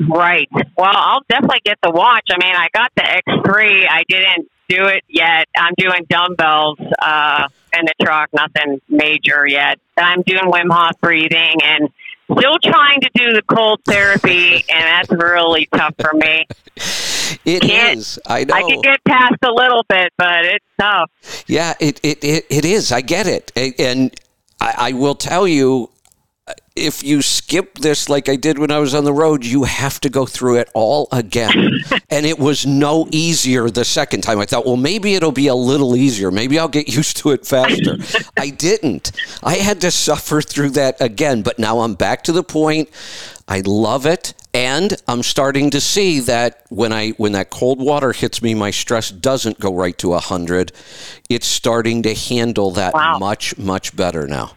[0.00, 0.48] Right.
[0.76, 2.26] Well, I'll definitely get the watch.
[2.30, 3.86] I mean, I got the X3.
[3.90, 5.48] I didn't do it yet.
[5.56, 9.80] I'm doing dumbbells uh, in the truck, nothing major yet.
[9.96, 11.88] I'm doing Wim Hof breathing and
[12.38, 16.46] still trying to do the cold therapy, and that's really tough for me.
[17.44, 18.18] It Can't, is.
[18.26, 18.54] I know.
[18.54, 21.10] I can get past a little bit, but it's tough.
[21.46, 22.92] Yeah, it it, it, it is.
[22.92, 23.52] I get it.
[23.78, 24.14] And
[24.60, 25.90] I, I will tell you,
[26.78, 30.00] if you skip this like I did when I was on the road, you have
[30.00, 31.82] to go through it all again.
[32.10, 34.38] and it was no easier the second time.
[34.38, 36.30] I thought, well, maybe it'll be a little easier.
[36.30, 37.98] Maybe I'll get used to it faster.
[38.38, 39.12] I didn't.
[39.42, 41.42] I had to suffer through that again.
[41.42, 42.88] But now I'm back to the point.
[43.48, 44.34] I love it.
[44.54, 48.70] And I'm starting to see that when I when that cold water hits me, my
[48.70, 50.72] stress doesn't go right to hundred.
[51.28, 53.18] It's starting to handle that wow.
[53.18, 54.52] much much better now.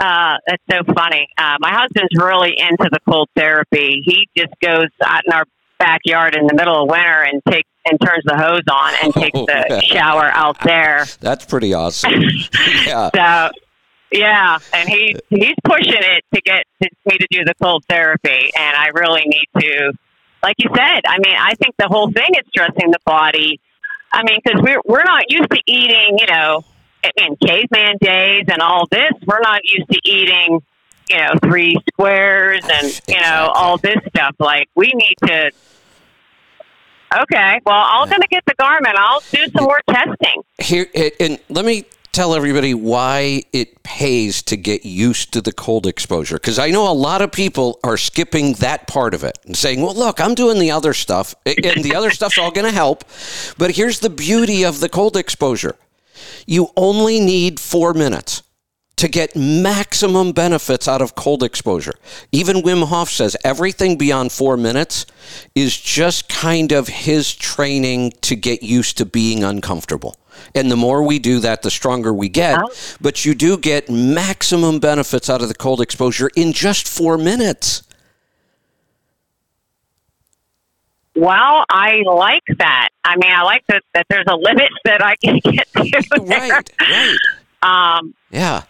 [0.00, 1.28] Uh, that's so funny.
[1.36, 4.02] Uh, my husband's really into the cold therapy.
[4.04, 5.44] He just goes out in our
[5.78, 9.38] backyard in the middle of winter and takes and turns the hose on and takes
[9.38, 9.80] oh, the yeah.
[9.80, 11.06] shower out there.
[11.20, 12.12] That's pretty awesome.
[12.86, 13.10] yeah.
[13.14, 13.50] So
[14.12, 18.50] yeah, and he he's pushing it to get to, me to do the cold therapy,
[18.58, 19.92] and I really need to,
[20.42, 21.00] like you said.
[21.06, 23.60] I mean, I think the whole thing is stressing the body.
[24.12, 26.64] I mean, because we're we're not used to eating, you know,
[27.16, 29.12] in caveman days and all this.
[29.26, 30.60] We're not used to eating,
[31.08, 34.36] you know, three squares and you know all this stuff.
[34.38, 35.50] Like we need to.
[37.22, 38.94] Okay, well, I'm going to get the garment.
[38.96, 40.42] I'll do some more testing.
[40.58, 40.86] Here,
[41.18, 46.36] and let me tell everybody why it pays to get used to the cold exposure
[46.36, 49.82] because I know a lot of people are skipping that part of it and saying,
[49.82, 53.04] "Well, look, I'm doing the other stuff, and the other stuff's all going to help."
[53.58, 55.76] But here's the beauty of the cold exposure:
[56.46, 58.42] you only need four minutes
[58.96, 61.94] to get maximum benefits out of cold exposure.
[62.32, 65.06] Even Wim Hof says everything beyond four minutes
[65.54, 70.16] is just kind of his training to get used to being uncomfortable.
[70.54, 72.58] And the more we do that, the stronger we get.
[73.00, 77.82] But you do get maximum benefits out of the cold exposure in just four minutes.
[81.20, 82.88] Well, I like that.
[83.04, 86.22] I mean, I like that, that there's a limit that I can get to.
[86.22, 87.16] Right, right.
[87.62, 88.62] Um, yeah.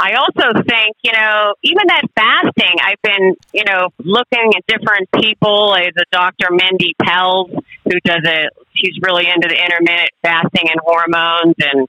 [0.00, 5.08] I also think, you know, even that fasting, I've been, you know, looking at different
[5.12, 5.74] people.
[5.74, 6.48] There's a Dr.
[6.50, 7.50] Mindy Pelz
[7.84, 8.52] who does it.
[8.74, 11.86] She's really into the intermittent fasting and hormones and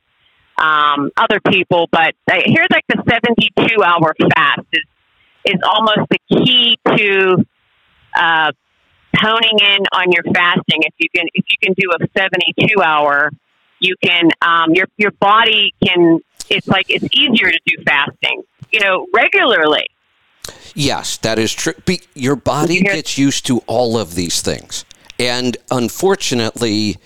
[0.60, 1.90] um, other people.
[1.92, 4.84] But here's like the 72 hour fast is,
[5.46, 7.44] is almost the key to
[8.16, 8.52] uh,
[9.22, 10.84] honing in on your fasting.
[10.84, 13.32] If you can, if you can do a 72 hour,
[13.80, 18.80] you can, um, your, your body can it's like it's easier to do fasting, you
[18.80, 19.86] know, regularly.
[20.74, 21.74] Yes, that is true.
[21.86, 24.86] Be- your body gets used to all of these things.
[25.20, 26.98] And unfortunately,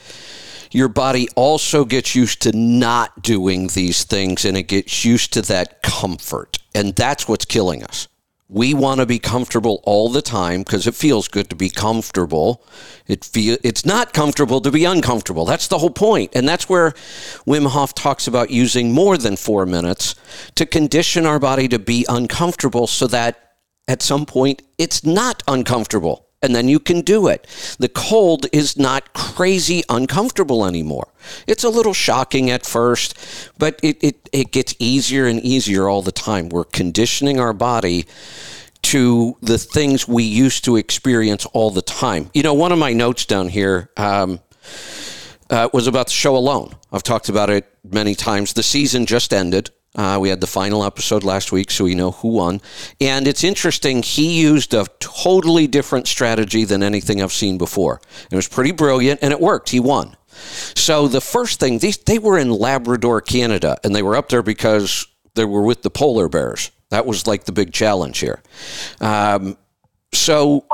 [0.71, 5.41] your body also gets used to not doing these things and it gets used to
[5.43, 6.59] that comfort.
[6.73, 8.07] And that's what's killing us.
[8.53, 12.63] We want to be comfortable all the time because it feels good to be comfortable.
[13.07, 15.45] It feel it's not comfortable to be uncomfortable.
[15.45, 16.35] That's the whole point.
[16.35, 16.91] And that's where
[17.47, 20.13] Wim Hof talks about using more than 4 minutes
[20.53, 23.55] to condition our body to be uncomfortable so that
[23.87, 27.47] at some point it's not uncomfortable and then you can do it.
[27.79, 31.07] The cold is not crazy uncomfortable anymore.
[31.47, 33.15] It's a little shocking at first,
[33.57, 36.49] but it, it, it gets easier and easier all the time.
[36.49, 38.05] We're conditioning our body
[38.83, 42.29] to the things we used to experience all the time.
[42.33, 44.41] You know, one of my notes down here um,
[45.49, 46.75] uh, was about the show Alone.
[46.91, 48.53] I've talked about it many times.
[48.53, 49.71] The season just ended.
[49.95, 52.61] Uh, we had the final episode last week, so we know who won.
[52.99, 58.01] And it's interesting, he used a totally different strategy than anything I've seen before.
[58.31, 59.69] It was pretty brilliant, and it worked.
[59.69, 60.15] He won.
[60.75, 64.41] So the first thing, these, they were in Labrador, Canada, and they were up there
[64.41, 66.71] because they were with the polar bears.
[66.89, 68.41] That was like the big challenge here.
[68.99, 69.57] Um,
[70.11, 70.65] so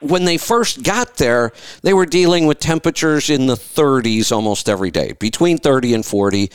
[0.00, 1.52] when they first got there,
[1.82, 6.50] they were dealing with temperatures in the 30s almost every day, between 30 and 40.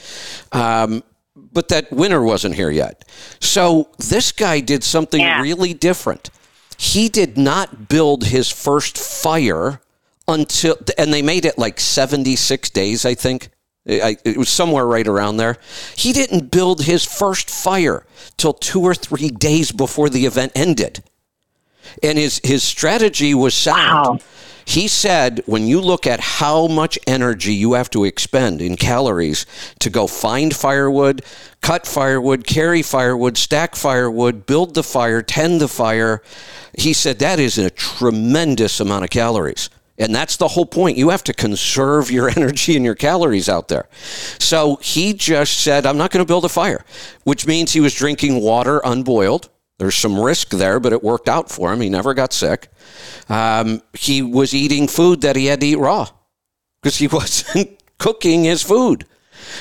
[0.52, 1.04] Um,
[1.56, 3.06] but that winter wasn't here yet.
[3.40, 5.42] So this guy did something yeah.
[5.42, 6.30] really different.
[6.78, 9.80] He did not build his first fire
[10.28, 13.50] until, and they made it like 76 days, I think.
[13.86, 15.58] it was somewhere right around there.
[15.96, 21.04] He didn't build his first fire till two or three days before the event ended.
[22.04, 24.20] And his, his strategy was sound.
[24.20, 24.20] Wow.
[24.66, 29.46] He said when you look at how much energy you have to expend in calories
[29.80, 31.24] to go find firewood,
[31.62, 36.22] cut firewood, carry firewood, stack firewood, build the fire, tend the fire,
[36.78, 39.70] he said that is a tremendous amount of calories.
[39.98, 40.98] And that's the whole point.
[40.98, 43.88] You have to conserve your energy and your calories out there.
[44.40, 46.84] So he just said, I'm not going to build a fire,
[47.24, 51.50] which means he was drinking water unboiled there's some risk there, but it worked out
[51.50, 51.82] for him.
[51.82, 52.70] He never got sick.
[53.28, 56.08] Um, he was eating food that he had to eat raw
[56.82, 59.06] because he wasn't cooking his food.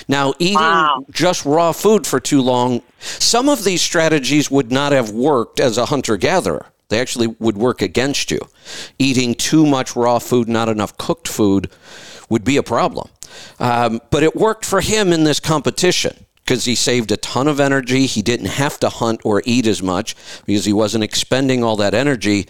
[0.09, 1.05] Now, eating Wow.
[1.11, 5.79] just raw food for too long, some of these strategies would not have worked as
[5.79, 6.67] a hunter gatherer.
[6.89, 8.39] They actually would work against you.
[8.99, 11.71] Eating too much raw food, not enough cooked food,
[12.29, 13.09] would be a problem.
[13.59, 17.59] Um, but it worked for him in this competition because he saved a ton of
[17.59, 18.07] energy.
[18.07, 20.15] He didn't have to hunt or eat as much
[20.45, 22.47] because he wasn't expending all that energy.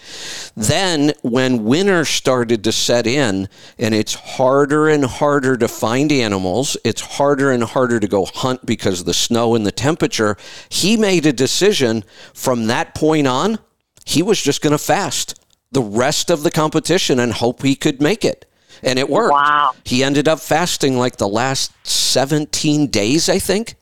[0.56, 6.76] Then, when winter started to set in and it's harder and harder to find animals,
[6.84, 10.36] it's harder and harder to go hunt because of the snow and the temperature,
[10.68, 13.58] he made a decision from that point on,
[14.04, 15.40] he was just going to fast
[15.70, 18.44] the rest of the competition and hope he could make it.
[18.82, 19.32] And it worked.
[19.32, 19.72] Wow.
[19.84, 23.76] He ended up fasting like the last 17 days, I think.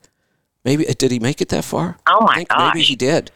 [0.65, 1.99] Maybe did he make it that far?
[2.07, 3.33] Oh, my think Maybe he did.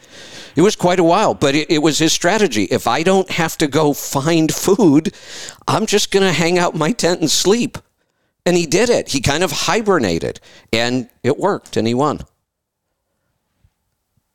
[0.55, 2.65] It was quite a while, but it, it was his strategy.
[2.65, 5.13] If I don't have to go find food,
[5.67, 7.79] I'm just going to hang out in my tent and sleep.
[8.45, 9.09] And he did it.
[9.09, 10.39] He kind of hibernated,
[10.73, 12.21] and it worked, and he won.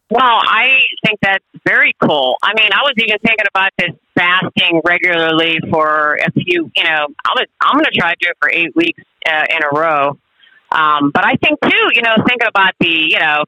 [0.09, 2.35] Well, I think that's very cool.
[2.43, 6.69] I mean, I was even thinking about this fasting regularly for a few.
[6.75, 9.45] You know, I was I'm going to try to do it for eight weeks uh,
[9.49, 10.17] in a row.
[10.71, 13.43] Um, but I think too, you know, thinking about the you know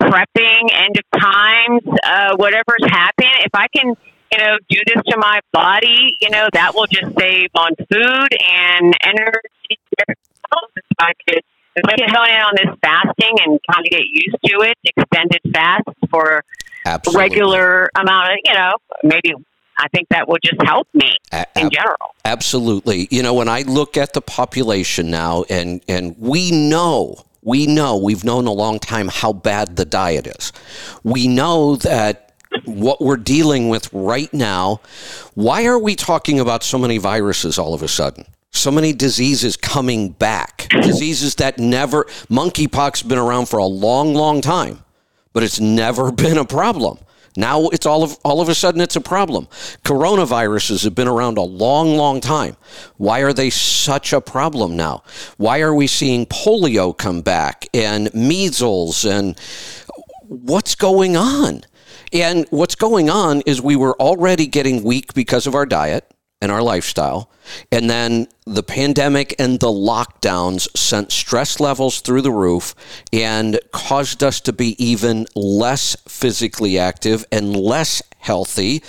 [0.00, 3.30] prepping, end of times, uh, whatever's happening.
[3.44, 3.94] If I can,
[4.32, 8.28] you know, do this to my body, you know, that will just save on food
[8.50, 9.78] and energy.
[9.98, 11.42] If I could
[11.74, 14.76] if I can hone in on this fasting and kind of get used to it,
[14.84, 16.44] extended fast for
[16.84, 17.22] Absolutely.
[17.22, 18.72] regular amount of, you know,
[19.02, 19.32] maybe
[19.82, 22.14] I think that would just help me in ab- general.
[22.24, 23.08] Absolutely.
[23.10, 27.96] You know, when I look at the population now, and and we know, we know,
[27.96, 30.52] we've known a long time how bad the diet is.
[31.02, 32.32] We know that
[32.64, 34.80] what we're dealing with right now.
[35.34, 38.26] Why are we talking about so many viruses all of a sudden?
[38.52, 40.68] So many diseases coming back.
[40.82, 42.04] diseases that never.
[42.30, 44.84] Monkeypox has been around for a long, long time
[45.32, 46.98] but it's never been a problem.
[47.36, 49.46] Now it's all of all of a sudden it's a problem.
[49.84, 52.56] Coronaviruses have been around a long, long time.
[52.96, 55.02] Why are they such a problem now?
[55.38, 59.38] Why are we seeing polio come back and measles and
[60.28, 61.62] what's going on?
[62.12, 66.11] And what's going on is we were already getting weak because of our diet
[66.42, 67.30] and our lifestyle.
[67.70, 72.74] And then the pandemic and the lockdowns sent stress levels through the roof
[73.12, 78.82] and caused us to be even less physically active and less healthy.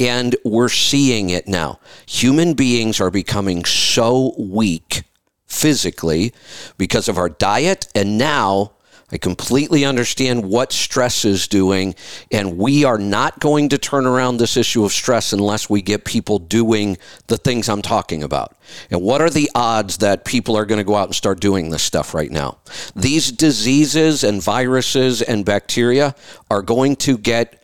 [0.00, 1.78] And we're seeing it now.
[2.06, 5.04] Human beings are becoming so weak
[5.46, 6.34] physically
[6.76, 7.86] because of our diet.
[7.94, 8.72] And now
[9.12, 11.94] I completely understand what stress is doing,
[12.32, 16.04] and we are not going to turn around this issue of stress unless we get
[16.04, 16.98] people doing
[17.28, 18.56] the things I'm talking about.
[18.90, 21.70] And what are the odds that people are going to go out and start doing
[21.70, 22.58] this stuff right now?
[22.96, 26.16] These diseases and viruses and bacteria
[26.50, 27.62] are going to get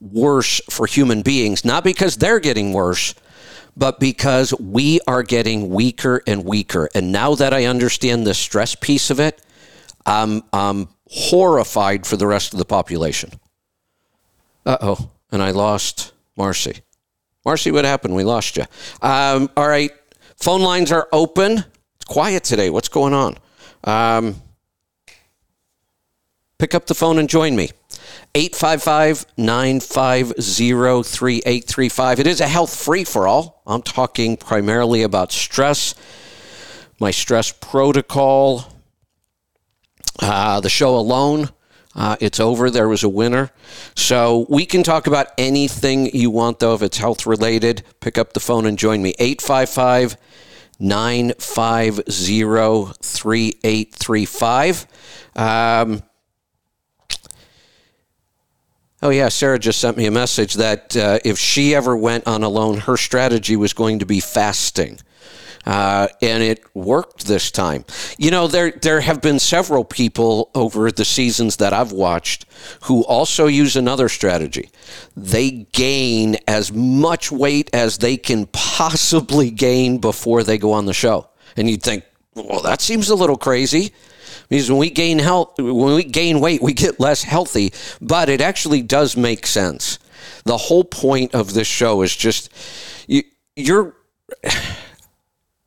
[0.00, 3.16] worse for human beings, not because they're getting worse,
[3.76, 6.88] but because we are getting weaker and weaker.
[6.94, 9.43] And now that I understand the stress piece of it,
[10.06, 13.30] I'm, I'm horrified for the rest of the population.
[14.66, 15.10] Uh oh.
[15.30, 16.80] And I lost Marcy.
[17.44, 18.14] Marcy, what happened?
[18.14, 18.64] We lost you.
[19.02, 19.90] Um, all right.
[20.36, 21.58] Phone lines are open.
[21.96, 22.70] It's quiet today.
[22.70, 23.36] What's going on?
[23.84, 24.36] Um,
[26.58, 27.70] pick up the phone and join me.
[28.34, 32.20] 855 950 3835.
[32.20, 33.62] It is a health free for all.
[33.66, 35.94] I'm talking primarily about stress,
[36.98, 38.73] my stress protocol,
[40.20, 41.50] uh, the show alone.
[41.94, 42.70] Uh, it's over.
[42.70, 43.50] There was a winner.
[43.94, 47.84] So we can talk about anything you want, though, if it's health related.
[48.00, 49.14] Pick up the phone and join me.
[49.18, 50.16] 855
[50.80, 52.42] 950
[53.00, 54.86] 3835.
[55.36, 56.02] Um,
[59.02, 59.28] Oh, yeah.
[59.28, 62.96] Sarah just sent me a message that uh, if she ever went on alone, her
[62.96, 64.98] strategy was going to be fasting.
[65.66, 67.84] Uh, and it worked this time.
[68.18, 72.44] You know, there there have been several people over the seasons that I've watched
[72.82, 74.70] who also use another strategy.
[75.16, 80.92] They gain as much weight as they can possibly gain before they go on the
[80.92, 81.28] show.
[81.56, 82.04] And you'd think,
[82.34, 83.92] well, that seems a little crazy.
[84.48, 87.72] Because when we gain health, when we gain weight, we get less healthy.
[88.00, 89.98] But it actually does make sense.
[90.44, 92.52] The whole point of this show is just
[93.06, 93.22] you,
[93.56, 93.96] you're.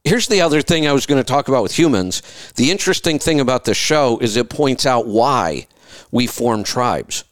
[0.07, 2.21] Here's the other thing I was going to talk about with humans.
[2.55, 5.67] The interesting thing about this show is it points out why
[6.11, 7.25] we form tribes.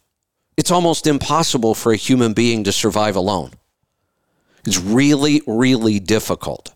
[0.58, 3.52] It's almost impossible for a human being to survive alone.
[4.66, 6.74] It's really, really difficult.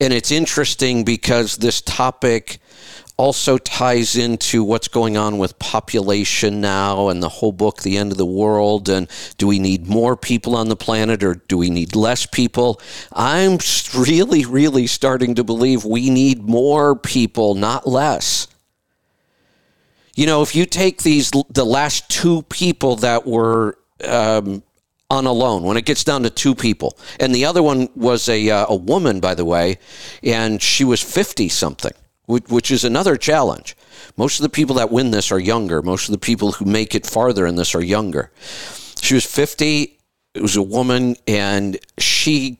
[0.00, 2.60] And it's interesting because this topic
[3.16, 8.12] also ties into what's going on with population now and the whole book, The End
[8.12, 8.88] of the World.
[8.88, 9.08] And
[9.38, 12.80] do we need more people on the planet or do we need less people?
[13.12, 13.58] I'm
[13.96, 18.48] really, really starting to believe we need more people, not less.
[20.14, 24.62] You know, if you take these, the last two people that were um,
[25.12, 26.98] on Alone when it gets down to two people.
[27.20, 29.78] And the other one was a, uh, a woman, by the way,
[30.22, 31.92] and she was 50 something,
[32.40, 33.76] which, is another challenge.
[34.16, 35.82] Most of the people that win this are younger.
[35.82, 38.30] Most of the people who make it farther in this are younger.
[39.00, 39.98] She was 50.
[40.34, 42.58] It was a woman, and she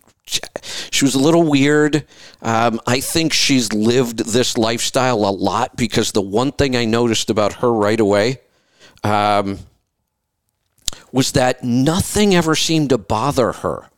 [0.90, 2.06] she was a little weird.
[2.40, 7.28] Um, I think she's lived this lifestyle a lot because the one thing I noticed
[7.28, 8.40] about her right away,
[9.04, 9.58] um,
[11.10, 13.88] was that nothing ever seemed to bother her.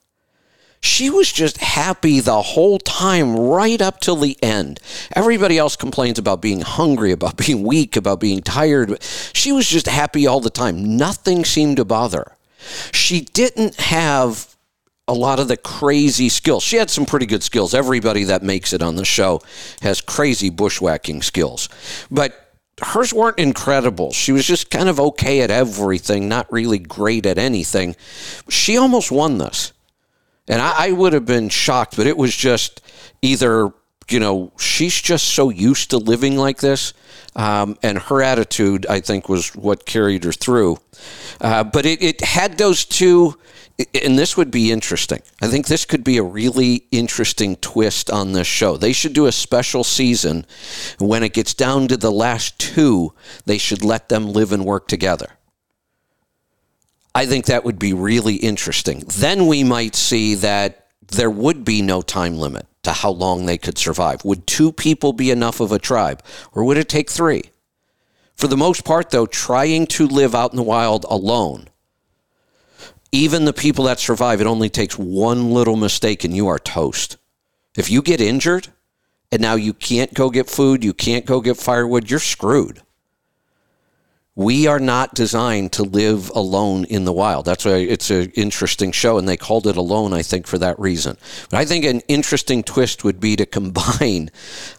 [0.85, 4.81] She was just happy the whole time, right up till the end.
[5.17, 9.03] Everybody else complains about being hungry, about being weak, about being tired.
[9.33, 10.99] She was just happy all the time.
[10.99, 12.37] Nothing seemed to bother her.
[12.93, 14.55] She didn't have
[15.09, 16.63] a lot of the crazy skills.
[16.63, 17.73] She had some pretty good skills.
[17.73, 19.41] Everybody that makes it on the show
[19.81, 21.71] has crazy bushwhacking skills.
[22.11, 22.35] But
[22.83, 24.13] hers weren't incredible.
[24.13, 27.97] She was just kind of okay at everything, not really great at anything.
[28.51, 29.73] She almost won this.
[30.49, 32.83] And I, I, would have been shocked, but it was just
[33.23, 33.73] either,
[34.11, 36.93] you know, she's just so used to living like this.
[37.35, 40.79] Um, and her attitude, I think, was what carried her through.
[41.41, 43.37] Uh, but it, it had those two
[44.05, 45.21] and this would be interesting.
[45.43, 48.77] I think this could be a really interesting twist on this show.
[48.77, 50.47] They should do a special season.
[50.99, 53.15] When it gets down to the last two,
[53.47, 55.33] they should let them live and work together.
[57.15, 59.05] I think that would be really interesting.
[59.07, 63.59] Then we might see that there would be no time limit to how long they
[63.59, 64.25] could survive.
[64.25, 67.51] Would two people be enough of a tribe, or would it take three?
[68.35, 71.69] For the most part, though, trying to live out in the wild alone
[73.15, 77.17] even the people that survive, it only takes one little mistake and you are toast.
[77.77, 78.67] If you get injured
[79.31, 82.83] and now you can't go get food, you can't go get firewood, you're screwed.
[84.37, 87.45] We are not designed to live alone in the wild.
[87.45, 90.77] That's why it's an interesting show, and they called it Alone, I think, for that
[90.81, 91.17] reason.
[91.51, 94.33] But I think an interesting twist would be to combine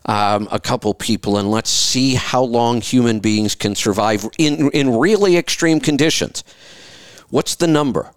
[0.05, 4.97] um, a couple people and let's see how long human beings can survive in, in
[4.97, 6.43] really extreme conditions.
[7.29, 8.11] What's the number?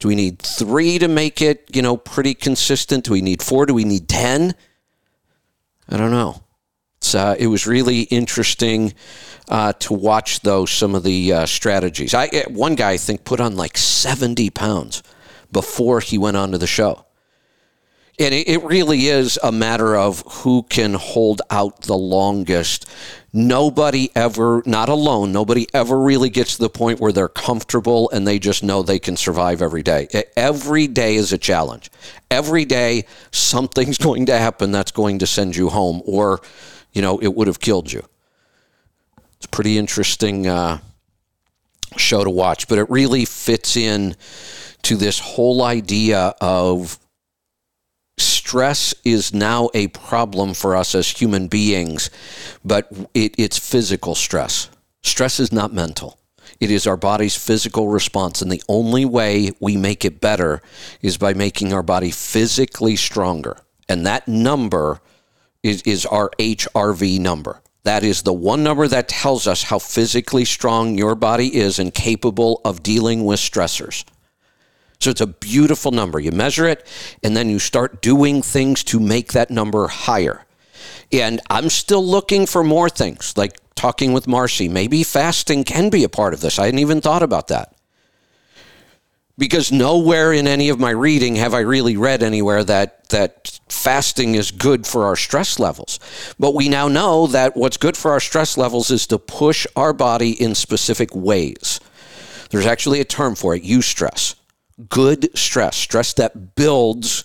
[0.00, 3.04] Do we need three to make it, you know, pretty consistent?
[3.04, 3.66] Do we need four?
[3.66, 4.52] Do we need 10?
[5.88, 6.42] I don't know.
[7.14, 8.94] Uh, it was really interesting
[9.48, 12.14] uh, to watch, though, some of the uh, strategies.
[12.14, 15.02] I eh, One guy, I think, put on like 70 pounds
[15.50, 17.06] before he went on to the show.
[18.18, 22.86] And it, it really is a matter of who can hold out the longest
[23.32, 28.26] nobody ever, not alone, nobody ever really gets to the point where they're comfortable and
[28.26, 30.08] they just know they can survive every day.
[30.36, 31.90] Every day is a challenge.
[32.30, 36.40] Every day, something's going to happen that's going to send you home, or,
[36.92, 38.04] you know, it would have killed you.
[39.42, 40.78] It's a pretty interesting uh,
[41.96, 44.14] show to watch, but it really fits in
[44.82, 46.96] to this whole idea of
[48.18, 52.08] stress is now a problem for us as human beings,
[52.64, 54.70] but it, it's physical stress.
[55.02, 56.20] Stress is not mental.
[56.60, 58.42] It is our body's physical response.
[58.42, 60.62] And the only way we make it better
[61.00, 63.56] is by making our body physically stronger.
[63.88, 65.00] And that number
[65.64, 67.60] is, is our HRV number.
[67.84, 71.92] That is the one number that tells us how physically strong your body is and
[71.92, 74.04] capable of dealing with stressors.
[75.00, 76.20] So it's a beautiful number.
[76.20, 76.86] You measure it,
[77.24, 80.46] and then you start doing things to make that number higher.
[81.10, 84.68] And I'm still looking for more things, like talking with Marcy.
[84.68, 86.58] Maybe fasting can be a part of this.
[86.60, 87.71] I hadn't even thought about that.
[89.38, 94.34] Because nowhere in any of my reading have I really read anywhere that, that fasting
[94.34, 95.98] is good for our stress levels.
[96.38, 99.92] But we now know that what's good for our stress levels is to push our
[99.92, 101.80] body in specific ways.
[102.50, 104.34] There's actually a term for it, eustress
[104.88, 107.24] good stress, stress that builds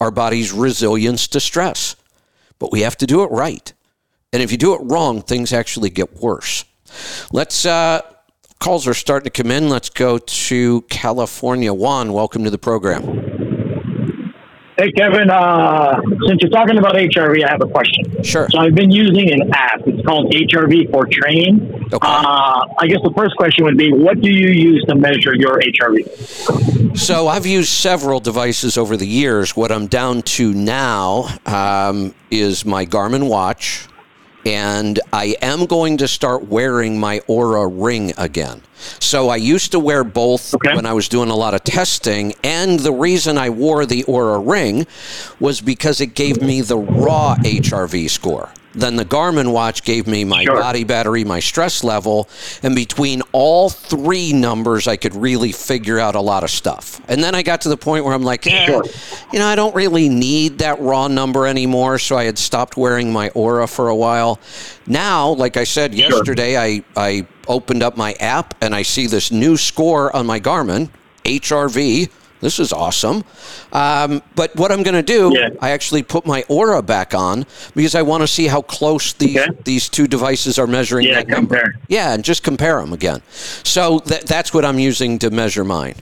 [0.00, 1.96] our body's resilience to stress.
[2.58, 3.72] But we have to do it right.
[4.32, 6.64] And if you do it wrong, things actually get worse.
[7.32, 8.02] Let's, uh,
[8.58, 9.68] calls are starting to come in.
[9.68, 11.72] Let's go to California.
[11.72, 13.38] Juan, welcome to the program.
[14.78, 18.22] Hey, Kevin, uh, since you're talking about HRV, I have a question.
[18.22, 18.48] Sure.
[18.48, 19.80] So I've been using an app.
[19.84, 21.82] It's called HRV for Train.
[21.92, 21.98] Okay.
[22.00, 25.60] Uh, I guess the first question would be, what do you use to measure your
[25.60, 26.96] HRV?
[26.96, 29.56] So I've used several devices over the years.
[29.56, 33.87] What I'm down to now um, is my Garmin watch,
[34.46, 38.62] and I am going to start wearing my Oura ring again.
[39.00, 40.74] So I used to wear both Okay.
[40.74, 44.40] when I was doing a lot of testing, and the reason I wore the Oura
[44.46, 44.86] ring
[45.40, 48.50] was because it gave me the raw HRV score.
[48.78, 50.54] Then the Garmin watch gave me my Sure.
[50.60, 52.28] body battery, my stress level,
[52.62, 57.00] and between all three numbers, I could really figure out a lot of stuff.
[57.08, 58.84] And then I got to the point where I'm like, eh, Sure.
[59.32, 61.98] you know, I don't really need that raw number anymore.
[61.98, 64.38] So I had stopped wearing my Oura for a while.
[64.86, 69.32] Now, like I said yesterday, I, I opened up my app and I see this
[69.32, 70.88] new score on my Garmin,
[71.24, 72.08] HRV.
[72.40, 73.24] This is awesome.
[73.72, 75.48] Um, but what I'm going to do, Yeah.
[75.60, 79.36] I actually put my Oura back on because I want to see how close these
[79.38, 79.50] Okay.
[79.64, 81.56] these two devices are measuring Yeah, that number.
[81.56, 81.74] compare.
[81.88, 83.22] Yeah, and just compare them again.
[83.64, 85.96] So that, that's what I'm using to measure mine.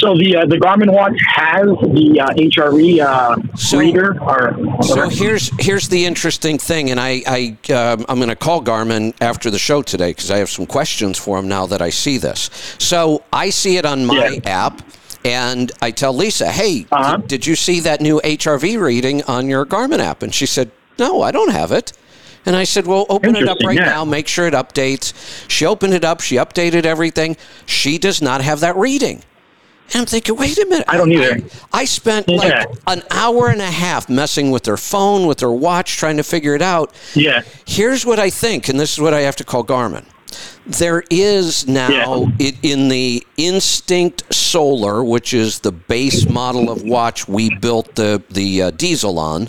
[0.00, 5.08] So the uh, the Garmin watch has the uh, HRV uh, So- reader, or So
[5.08, 9.50] here's here's the interesting thing, and I, I um, I'm going to call Garmin after
[9.50, 12.50] the show today because I have some questions for him now that I see this.
[12.78, 14.66] So I see it on my Yeah.
[14.66, 14.82] app,
[15.24, 17.16] and I tell Lisa, "Hey, Uh-huh.
[17.18, 20.70] did, did you see that new HRV reading on your Garmin app?" And she said,
[20.98, 21.92] "No, I don't have it."
[22.46, 23.84] And I said, "Well, open it up right yeah.
[23.84, 24.04] now.
[24.06, 25.12] Make sure it updates."
[25.48, 26.22] She opened it up.
[26.22, 27.36] She updated everything.
[27.66, 29.22] She does not have that reading.
[29.92, 30.84] And I'm thinking, wait a minute.
[30.88, 31.40] I don't either.
[31.72, 32.36] I, I spent Yeah.
[32.36, 36.22] like an hour and a half messing with their phone, with their watch, trying to
[36.22, 36.94] figure it out.
[37.14, 40.04] yeah, Here's what I think, and this is what I have to call Garmin.
[40.64, 41.88] There is now
[42.38, 42.46] Yeah.
[42.48, 48.22] it, in the Instinct Solar, which is the base model of watch we built the
[48.30, 49.48] the uh, dēzl on.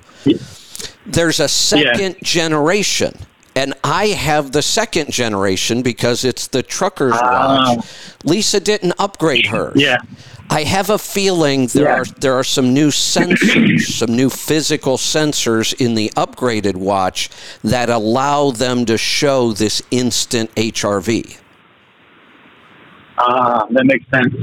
[1.06, 3.14] There's a second generation,
[3.56, 7.76] and I have the second generation because it's the trucker's Ah.
[7.76, 7.86] watch.
[8.24, 9.74] Lisa didn't upgrade hers.
[9.76, 9.98] yeah.
[10.52, 12.00] I have a feeling there Yeah.
[12.00, 17.30] are there are some new sensors, some new physical sensors in the upgraded watch
[17.64, 21.38] that allow them to show this instant HRV.
[23.18, 24.36] Ah, that makes sense.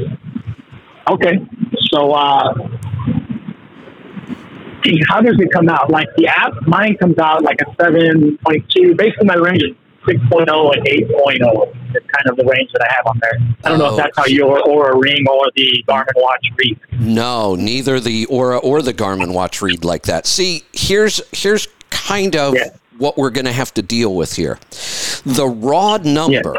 [1.10, 1.46] Okay,
[1.90, 2.54] so uh,
[5.08, 5.90] how does it come out?
[5.90, 8.94] Like the app, mine comes out like a seven point two.
[8.94, 9.74] Basically, my range is
[10.06, 11.06] six and eight
[11.94, 13.38] It's kind of the range that I have on there.
[13.64, 13.90] I don't know Oh.
[13.90, 16.78] if that's how your Oura ring or the Garmin watch read.
[16.98, 20.26] No, neither the Oura or the Garmin watch read like that.
[20.26, 22.70] See, here's here's kind of Yeah.
[22.98, 24.58] what we're going to have to deal with here.
[25.24, 26.56] The raw number,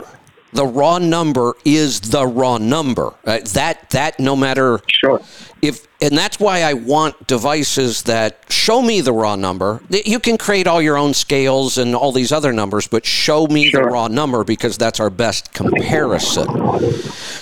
[0.53, 3.13] the raw number is the raw number.
[3.25, 5.21] Uh, that that no matter Sure.
[5.61, 9.81] if and that's why I want devices that show me the raw number.
[9.89, 13.69] You can create all your own scales and all these other numbers, but show me
[13.69, 16.47] the raw number because that's our best comparison.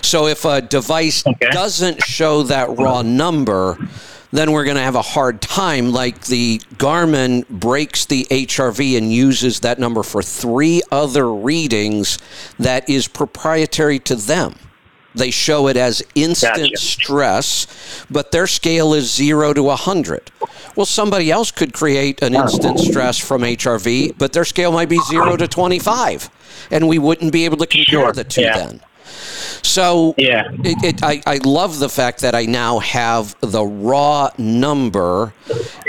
[0.02, 1.50] So if a device Okay.
[1.52, 3.78] doesn't show that raw number,
[4.38, 5.92] then we're going to have a hard time.
[5.92, 12.20] Like the Garmin breaks the HRV and uses that number for three other readings
[12.60, 14.56] that is proprietary to them.
[15.16, 16.78] They show it as instant Gotcha.
[16.78, 20.32] stress, but their scale is zero to 100.
[20.76, 25.00] Well, somebody else could create an instant stress from HRV, but their scale might be
[25.10, 26.30] zero to 25,
[26.70, 28.58] and we wouldn't be able to compare Sure, the two yeah.
[28.58, 28.82] then.
[29.64, 30.50] So Yeah.
[30.64, 35.34] it, it, I, I love the fact that I now have the raw number,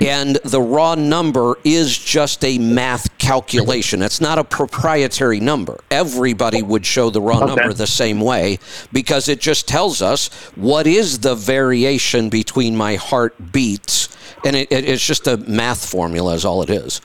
[0.00, 4.02] and the raw number is just a math calculation.
[4.02, 5.80] It's not a proprietary number.
[5.90, 7.46] Everybody would show the raw Okay.
[7.46, 8.58] number the same way
[8.92, 14.08] because it just tells us what is the variation between my heart beats,
[14.44, 17.00] and it, it, it's just a math formula, is all it is.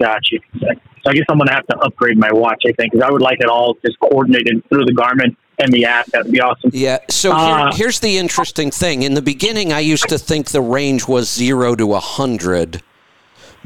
[0.00, 0.36] Gotcha.
[0.60, 0.66] So
[1.10, 3.22] I guess I'm going to have to upgrade my watch, I think, because I would
[3.22, 6.06] like it all just coordinated through the Garmin and the app.
[6.06, 6.70] That would be awesome.
[6.72, 6.98] Yeah.
[7.10, 7.38] So here,
[7.68, 9.02] Uh, here's the interesting thing.
[9.02, 12.82] In the beginning, I used to think the range was zero to a hundred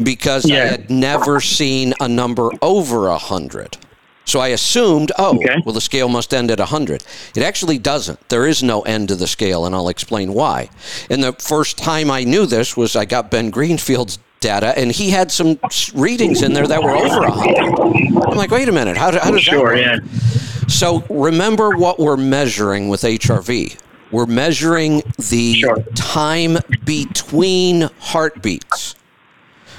[0.02, 3.76] because I had never seen a number over a hundred.
[4.26, 5.56] So I assumed, oh, Okay.
[5.66, 7.04] well, the scale must end at 100.
[7.36, 8.26] It actually doesn't.
[8.30, 10.70] There is no end to the scale, and I'll explain why.
[11.10, 15.10] And the first time I knew this was I got Ben Greenfield's data, and he
[15.10, 15.58] had some
[15.94, 18.28] readings in there that were over 100.
[18.28, 20.02] I'm like, wait a minute, how, do, how oh, does Sure, that work?
[20.12, 20.68] yeah.
[20.68, 23.76] So remember what we're measuring with HRV.
[24.10, 25.82] We're measuring the Sure.
[25.94, 28.94] time between heartbeats.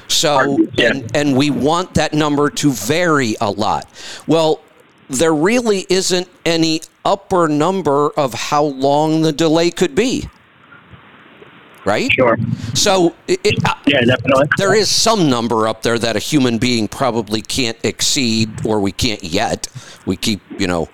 [0.07, 0.89] So yeah.
[0.89, 3.88] and and we want that number to vary a lot.
[4.28, 4.61] Well,
[5.09, 10.30] there really isn't any upper number of how long the delay could be.
[11.86, 12.11] Right?
[12.11, 12.38] Sure.
[12.73, 14.47] So it, it, uh, Yeah, definitely.
[14.57, 18.91] there is some number up there that a human being probably can't exceed, or we
[18.91, 19.67] can't yet.
[20.05, 20.89] We keep, you know,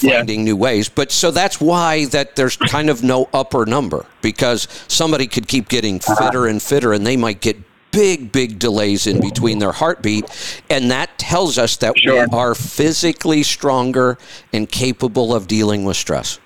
[0.00, 0.16] Yeah.
[0.18, 0.88] finding new ways.
[0.90, 5.68] But so that's why that there's kind of no upper number because somebody could keep
[5.68, 7.56] getting fitter and fitter, and they might get
[7.92, 10.26] big, big delays in between their heartbeat,
[10.68, 12.26] and that tells us that Sure.
[12.28, 14.18] we are physically stronger
[14.52, 16.38] and capable of dealing with stress.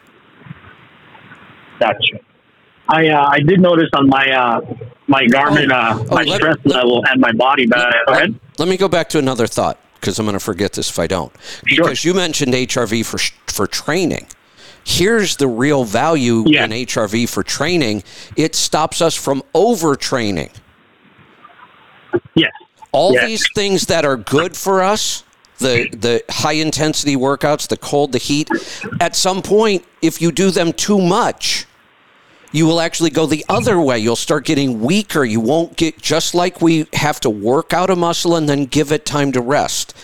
[1.81, 2.21] Gotcha.
[2.91, 4.61] I uh, I did notice on my uh,
[5.07, 7.67] my Garmin uh, Oh, my let- stress let- level and my body.
[7.67, 8.35] But go ahead.
[8.59, 11.07] Let me go back to another thought because I'm going to forget this if I
[11.07, 11.33] don't.
[11.67, 11.85] Sure.
[11.85, 13.19] Because you mentioned HRV for
[13.53, 14.27] for training.
[14.83, 16.65] Here's the real value Yeah.
[16.65, 18.03] in HRV for training.
[18.37, 20.51] It stops us from overtraining.
[22.35, 22.51] Yes.
[22.93, 23.27] All Yes.
[23.27, 25.23] these things that are good for us,
[25.59, 28.49] the the high intensity workouts, the cold, the heat,
[29.01, 31.67] at some point if you do them too much,
[32.53, 33.99] you will actually go the other way.
[33.99, 35.25] You'll start getting weaker.
[35.25, 38.91] You won't get just like we have to work out a muscle and then give
[38.93, 39.95] it time to rest.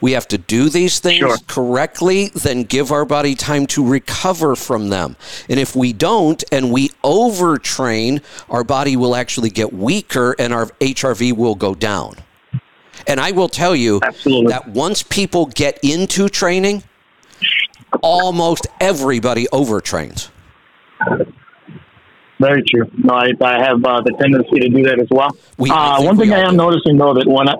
[0.00, 1.36] We have to do these things Sure.
[1.48, 5.16] correctly, then give our body time to recover from them.
[5.48, 10.66] And if we don't and we overtrain, our body will actually get weaker and our
[10.80, 12.16] HRV will go down.
[13.08, 14.50] And I will tell you Absolutely.
[14.50, 16.82] that once people get into training,
[18.02, 20.28] almost everybody overtrains.
[22.38, 22.84] Very true.
[22.98, 25.36] No, I, I have uh, the tendency to do that as well.
[25.58, 26.56] We- uh, one we thing I am do.
[26.58, 27.54] noticing though that when I,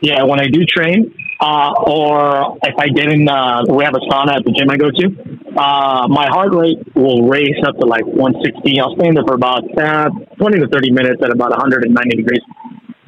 [0.00, 4.02] yeah, when I do train, uh, or if I get in, uh, we have a
[4.10, 5.06] sauna at the gym I go to,
[5.56, 8.80] uh, my heart rate will race up to like 160.
[8.80, 12.42] I'll stay in there for about uh, 20 to 30 minutes at about 190 degrees.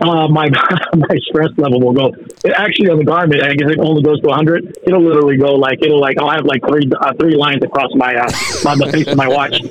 [0.00, 0.48] Uh, my
[0.96, 2.06] my stress level will go.
[2.44, 4.78] It actually on the Garmin, I guess it only goes to 100.
[4.84, 8.14] It'll literally go like it'll like I'll have like three uh, three lines across my
[8.14, 9.60] uh, on the face of my watch.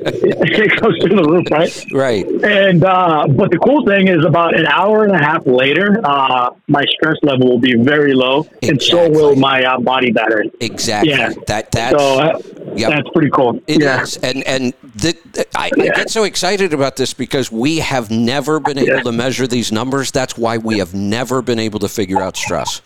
[0.62, 1.86] It goes through the roof, right?
[1.94, 2.26] Right.
[2.44, 6.50] And uh, but the cool thing is, about an hour and a half later, uh,
[6.68, 10.52] my stress level will be very low, and so will my uh, body battery.
[10.60, 11.12] Exactly.
[11.12, 11.32] Yeah.
[11.48, 12.40] That that's So uh,
[12.76, 12.90] Yep.
[12.92, 13.60] that's pretty cool.
[13.68, 14.30] It is, yeah.
[14.30, 15.16] and and the,
[15.56, 19.02] I, I get so excited about this because we have never been able Yeah.
[19.04, 20.12] to measure these numbers.
[20.20, 22.82] That's why we have never been able to figure out stress.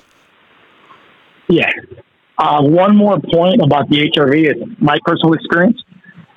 [1.49, 1.67] Yeah.
[2.37, 5.81] Uh, one more point about the HRV is my personal experience.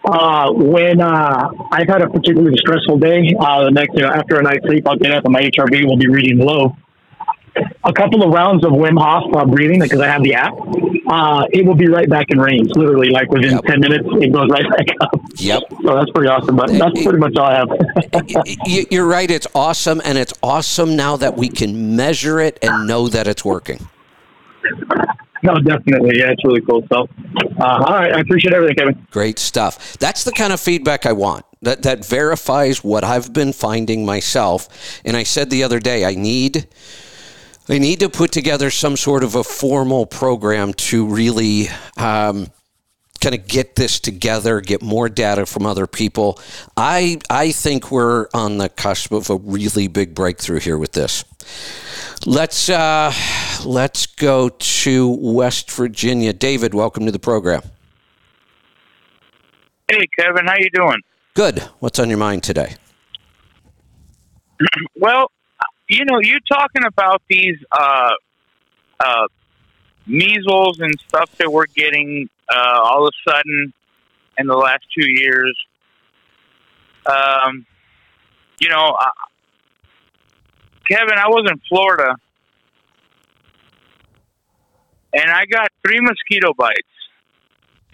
[0.06, 4.40] Uh, when uh, I've had a particularly stressful day, uh, the next, you know, after
[4.40, 6.74] a night's sleep, I'll get up and my HRV will be reading low.
[7.84, 10.52] A couple of rounds of Wim Hof uh, breathing because I have the app,
[11.08, 12.68] uh, it will be right back in range.
[12.74, 13.64] Literally, like within Yep.
[13.64, 15.20] ten minutes, it goes right back up.
[15.36, 15.62] Yep.
[15.82, 16.56] So that's pretty awesome.
[16.56, 17.68] But that's pretty much all I have.
[18.90, 19.30] You're right.
[19.30, 23.44] It's awesome, and it's awesome now that we can measure it and know that it's
[23.44, 23.88] working.
[25.42, 26.18] no, definitely.
[26.18, 26.84] Yeah, it's really cool.
[26.92, 27.08] So,
[27.60, 29.06] uh, all right, I appreciate everything, Kevin.
[29.10, 29.96] Great stuff.
[29.98, 31.44] That's the kind of feedback I want.
[31.62, 34.68] That that verifies what I've been finding myself.
[35.04, 36.66] And I said the other day, I need
[37.68, 42.46] I need to put together some sort of a formal program to really um,
[43.20, 46.38] kind of get this together, get more data from other people.
[46.76, 51.24] I I think we're on the cusp of a really big breakthrough here with this.
[52.24, 53.12] Let's uh,
[53.64, 56.32] let's go to West Virginia.
[56.32, 57.62] David, welcome to the program.
[59.90, 61.00] Hey, Kevin, how you doing?
[61.34, 61.60] Good.
[61.80, 62.76] What's on your mind today?
[64.98, 65.30] Well,
[65.88, 68.10] you know, you talking about these uh,
[69.00, 69.26] uh,
[70.06, 73.72] measles and stuff that we're getting uh, all of a sudden
[74.38, 75.56] in the last two years.
[77.06, 77.66] Um,
[78.60, 79.26] you know, uh,
[80.88, 82.14] Kevin, I was in Florida,
[85.12, 86.80] and I got three mosquito bites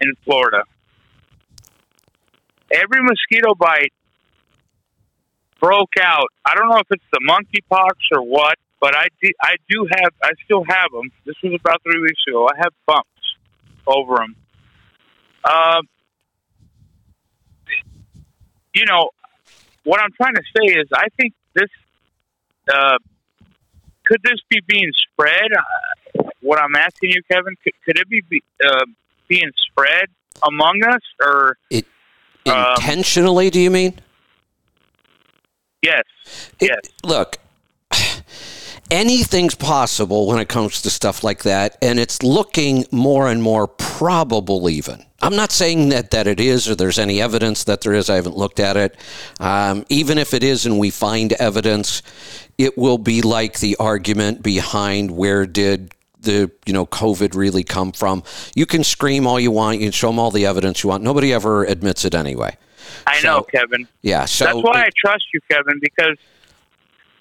[0.01, 0.63] in Florida.
[2.71, 3.93] Every mosquito bite
[5.63, 6.27] broke out.
[6.45, 10.11] I don't know if it's the monkeypox or what, but I do, I do have,
[10.21, 11.09] I still have them.
[11.25, 12.49] This was about three weeks ago.
[12.49, 13.07] I have bumps
[13.87, 14.35] over them.
[15.41, 15.81] Uh,
[18.73, 19.11] you know,
[19.85, 21.69] what I'm trying to say is, I think this,
[22.73, 22.97] uh,
[24.05, 25.49] could this be being spread?
[25.57, 28.85] Uh, what I'm asking you, Kevin, could, could it be, be uh,
[29.29, 30.07] being spread
[30.45, 31.85] among us, or It
[32.45, 33.49] Um, intentionally?
[33.49, 33.93] Do you mean?
[35.83, 36.03] Yes,
[36.59, 36.79] It- yes?
[37.03, 37.37] Look,
[38.91, 43.67] anything's possible when it comes to stuff like that, and it's looking more and more
[43.67, 44.69] probable.
[44.69, 48.09] Even I'm not saying that that it is, or there's any evidence that there is.
[48.09, 48.95] I haven't looked at it.
[49.39, 52.01] Um, even if it is, and we find evidence,
[52.57, 57.91] it will be like the argument behind where did the you know COVID really come
[57.91, 58.23] from.
[58.55, 61.03] You can scream all you want, you can show them all the evidence you want.
[61.03, 62.55] Nobody ever admits it anyway.
[63.05, 63.87] I So- know, Kevin.
[64.01, 66.17] Yeah, so That's why I trust you, Kevin, because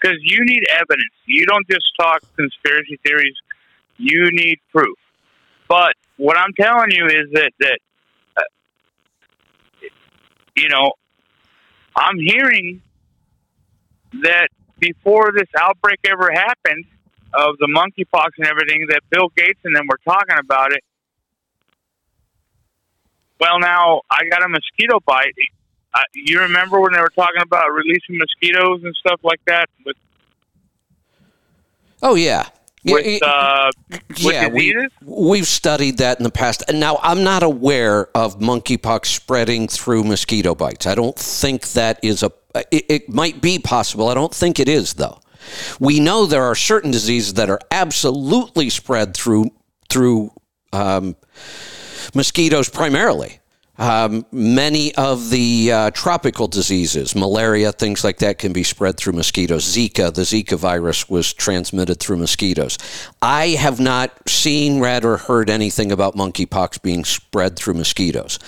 [0.00, 1.12] because you need evidence.
[1.26, 3.36] You don't just talk conspiracy theories.
[3.98, 4.98] You need proof.
[5.68, 7.78] But what I'm telling you is that that
[8.36, 8.42] uh,
[10.56, 10.92] you know
[11.94, 12.82] I'm hearing
[14.22, 16.84] that before this outbreak ever happened
[17.34, 20.82] of the monkeypox and everything, that Bill Gates and them were talking about it.
[23.40, 25.34] Well, now I got a mosquito bite.
[25.94, 29.96] Uh, you remember when they were talking about releasing mosquitoes and stuff like that with
[32.02, 32.48] oh yeah,
[32.84, 34.92] with uh, with yeah, we, diseases?
[35.04, 36.64] we've studied that in the past.
[36.68, 40.86] And now I'm not aware of monkeypox spreading through mosquito bites.
[40.86, 42.32] I don't think that is a.
[42.70, 44.08] It, it might be possible.
[44.08, 45.20] I don't think it is though.
[45.78, 49.50] We know there are certain diseases that are absolutely spread through
[49.88, 50.32] through
[50.72, 51.16] um,
[52.14, 53.40] mosquitoes primarily.
[53.78, 59.14] Um, many of the uh, tropical diseases, malaria, things like that, can be spread through
[59.14, 59.64] mosquitoes.
[59.64, 62.78] Zika, the Zika virus, was transmitted through mosquitoes.
[63.22, 68.38] I have not seen, read, or heard anything about monkeypox being spread through mosquitoes.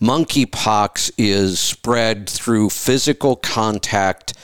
[0.00, 4.34] Monkeypox is spread through physical contact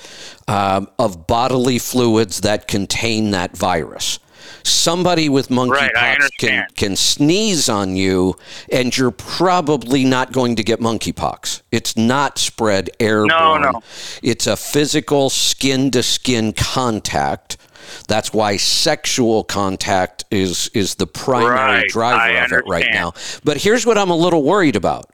[0.48, 4.18] um, of bodily fluids that contain that virus.
[4.62, 8.36] Somebody with Right, monkeypox can, can sneeze on you,
[8.70, 11.62] and you're probably not going to get monkeypox.
[11.70, 13.62] It's not spread airborne.
[13.62, 13.70] no.
[13.70, 13.82] no.
[14.22, 17.56] It's a physical skin to skin contact.
[18.08, 23.12] That's why sexual contact is is the primary Right, driver I of it right now.
[23.44, 25.10] But here's what I'm a little worried about.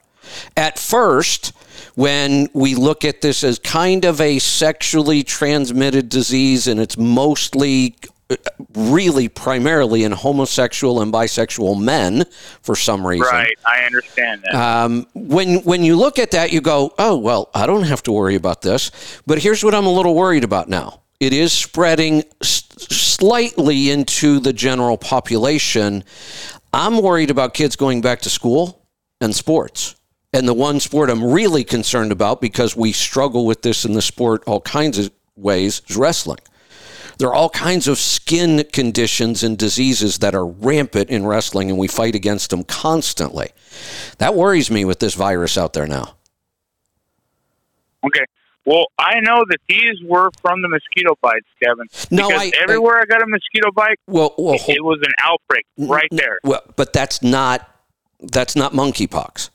[0.55, 1.53] At first,
[1.95, 7.95] when we look at this as kind of a sexually transmitted disease and it's mostly
[8.73, 12.25] really primarily in homosexual and bisexual men
[12.61, 13.27] for some reason.
[13.27, 14.55] Right, I understand that.
[14.55, 18.11] Um, when when you look at that, you go, "Oh well, I don't have to
[18.11, 18.91] worry about this."
[19.25, 21.01] But here's what I'm a little worried about now.
[21.19, 26.03] It is spreading s- slightly into the general population.
[26.73, 28.87] I'm worried about kids going back to school
[29.19, 29.95] and sports.
[30.33, 34.01] And the one sport I'm really concerned about because we struggle with this in the
[34.01, 36.39] sport all kinds of ways is wrestling.
[37.21, 41.77] There are all kinds of skin conditions and diseases that are rampant in wrestling, and
[41.77, 43.51] we fight against them constantly.
[44.17, 46.15] That worries me with this virus out there now.
[48.03, 48.25] okay.
[48.65, 51.85] Well, I know that these were from the mosquito bites, Kevin.
[52.09, 55.11] No, because I- everywhere I, got a mosquito bite, Well, well, it, it was an
[55.21, 56.39] outbreak right there.
[56.43, 57.69] Well, but that's not
[58.19, 59.51] that's not monkeypox.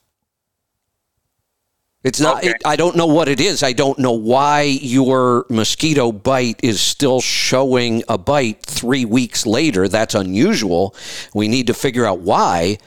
[2.06, 2.38] It's not.
[2.38, 2.50] Okay.
[2.50, 3.62] It, I don't know what it is.
[3.62, 9.88] I don't know why your mosquito bite is still showing a bite three weeks later.
[9.88, 10.94] That's unusual.
[11.34, 12.78] We need to figure out why.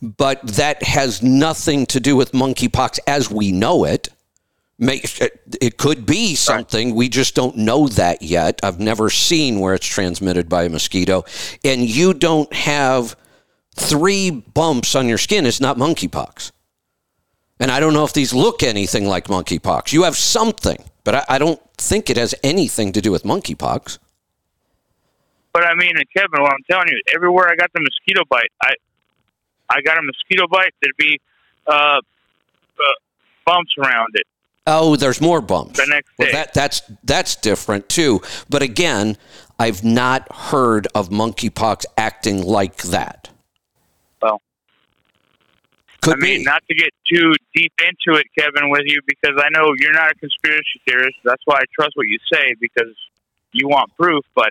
[0.00, 4.08] But that has nothing to do with monkeypox as we know it.
[4.78, 5.02] May-
[5.60, 6.94] It could be something.
[6.94, 8.60] We just don't know that yet.
[8.62, 11.24] I've never seen where it's transmitted by a mosquito.
[11.64, 13.14] And you don't have
[13.76, 15.46] three bumps on your skin.
[15.46, 16.50] It's not monkeypox.
[17.60, 19.92] And I don't know if these look anything like monkeypox.
[19.92, 23.98] You have something, but I, I don't think it has anything to do with monkeypox.
[25.52, 28.72] But I mean, Kevin, what I'm telling you, everywhere I got the mosquito bite, I
[29.70, 30.74] I got a mosquito bite.
[30.82, 31.20] There'd be
[31.66, 32.00] uh, uh,
[33.46, 34.26] bumps around it
[34.66, 35.78] Oh, there's more bumps.
[35.78, 36.32] the next Well, day.
[36.32, 38.20] that that's that's different too.
[38.48, 39.16] But again,
[39.58, 43.28] I've not heard of monkeypox acting like that.
[46.04, 46.44] Could I mean, be.
[46.44, 50.12] not to get too deep into it, Kevin, with you, because I know you're not
[50.12, 51.16] a conspiracy theorist.
[51.24, 52.94] That's why I trust what you say because
[53.52, 54.24] you want proof.
[54.34, 54.50] But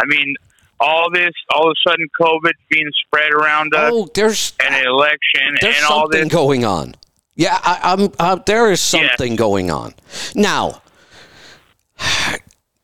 [0.00, 0.34] I mean,
[0.80, 4.86] all this, all of a sudden, COVID being spread around us, oh, there's and an
[4.86, 6.32] election, there's and all something this.
[6.32, 6.94] going on.
[7.34, 8.12] Yeah, I, I'm.
[8.18, 9.94] Uh, there is something going on
[10.34, 10.82] now.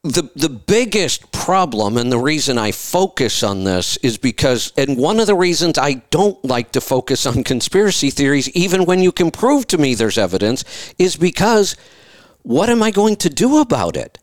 [0.04, 5.18] The the biggest problem and the reason I focus on this is because, and one
[5.18, 9.30] of the reasons I don't like to focus on conspiracy theories, even when you can
[9.30, 10.62] prove to me there's evidence,
[10.98, 11.74] is because
[12.42, 14.18] what am I going to do about it?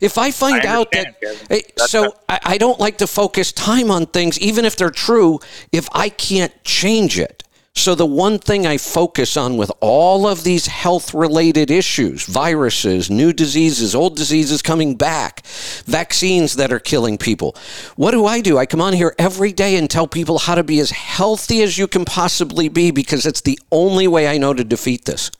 [0.00, 1.16] If I find I out that.
[1.48, 4.90] Hey, eh, so I, I don't like to focus time on things, even if they're
[4.90, 5.40] true,
[5.72, 7.41] if I can't change it.
[7.82, 13.10] So the one thing I focus on with all of these health related issues, viruses,
[13.10, 15.44] new diseases, old diseases coming back,
[15.86, 17.56] vaccines that are killing people.
[17.96, 18.56] What do I do?
[18.56, 21.76] I come on here every day and tell people how to be as healthy as
[21.76, 25.32] you can possibly be because it's the only way I know to defeat this.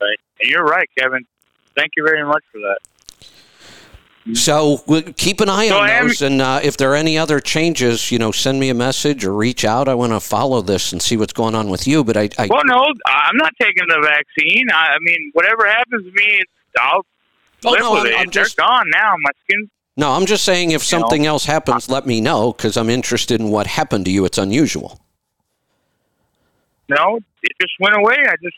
[0.00, 0.18] Right.
[0.40, 1.26] You're right, Kevin.
[1.76, 2.78] Thank you very much for that.
[4.34, 4.78] So
[5.16, 7.38] keep an eye So on I am- those, and uh, if there are any other
[7.38, 9.88] changes, you know, send me a message or reach out.
[9.88, 12.02] I want to follow this and see what's going on with you.
[12.02, 14.66] But I, I Well, no, I'm not taking the vaccine.
[14.72, 17.06] I, I mean, whatever happens to me, it's, I'll
[17.64, 18.14] Oh, live no, with I'm- it.
[18.18, 19.14] I'm They're just- gone now.
[19.20, 19.70] My skin.
[19.96, 23.50] no, I'm just saying if something else happens, let me know because I'm interested in
[23.50, 24.24] what happened to you.
[24.24, 25.00] It's unusual.
[26.88, 28.16] No, it just went away.
[28.28, 28.56] I just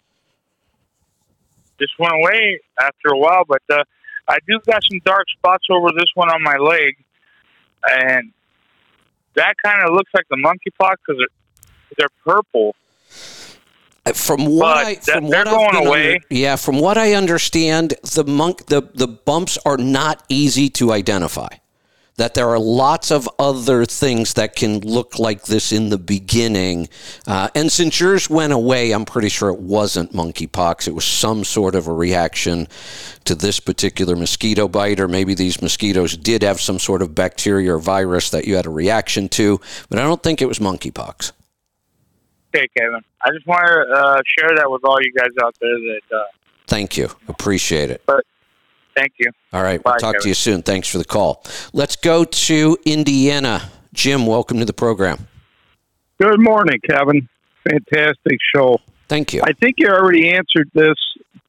[1.80, 3.44] just went away after a while.
[3.46, 3.84] But uh,
[4.28, 6.96] I do got some dark spots over this one on my leg,
[7.90, 8.32] and
[9.34, 11.24] that kind of looks like the monkeypox because
[11.96, 12.74] they're purple.
[14.04, 16.12] Uh, From what But I, from they're what I've going been away.
[16.14, 20.92] under- yeah, from what I understand, the monk, the the bumps are not easy to
[20.92, 21.48] identify.
[22.18, 26.88] That there are lots of other things that can look like this in the beginning,
[27.26, 30.86] uh, and since yours went away, I'm pretty sure it wasn't monkeypox.
[30.86, 32.68] It was some sort of a reaction
[33.24, 37.74] to this particular mosquito bite, or maybe these mosquitoes did have some sort of bacteria
[37.74, 39.60] or virus that you had a reaction to.
[39.88, 41.32] But I don't think it was monkeypox.
[42.54, 43.02] Okay, Kevin.
[43.24, 45.70] I just want to uh, share that with all you guys out there.
[45.70, 46.24] That uh,
[46.66, 48.02] Thank you, appreciate it.
[48.98, 49.30] Thank you.
[49.52, 49.80] All right.
[49.84, 50.62] We'll Bye, talk to you soon.
[50.62, 51.44] Thanks for the call.
[51.72, 53.70] Let's go to Indiana.
[53.92, 55.28] Jim, welcome to the program.
[56.20, 57.28] Good morning, Kevin.
[57.62, 58.80] Fantastic show.
[59.08, 59.42] Thank you.
[59.44, 60.96] I think you already answered this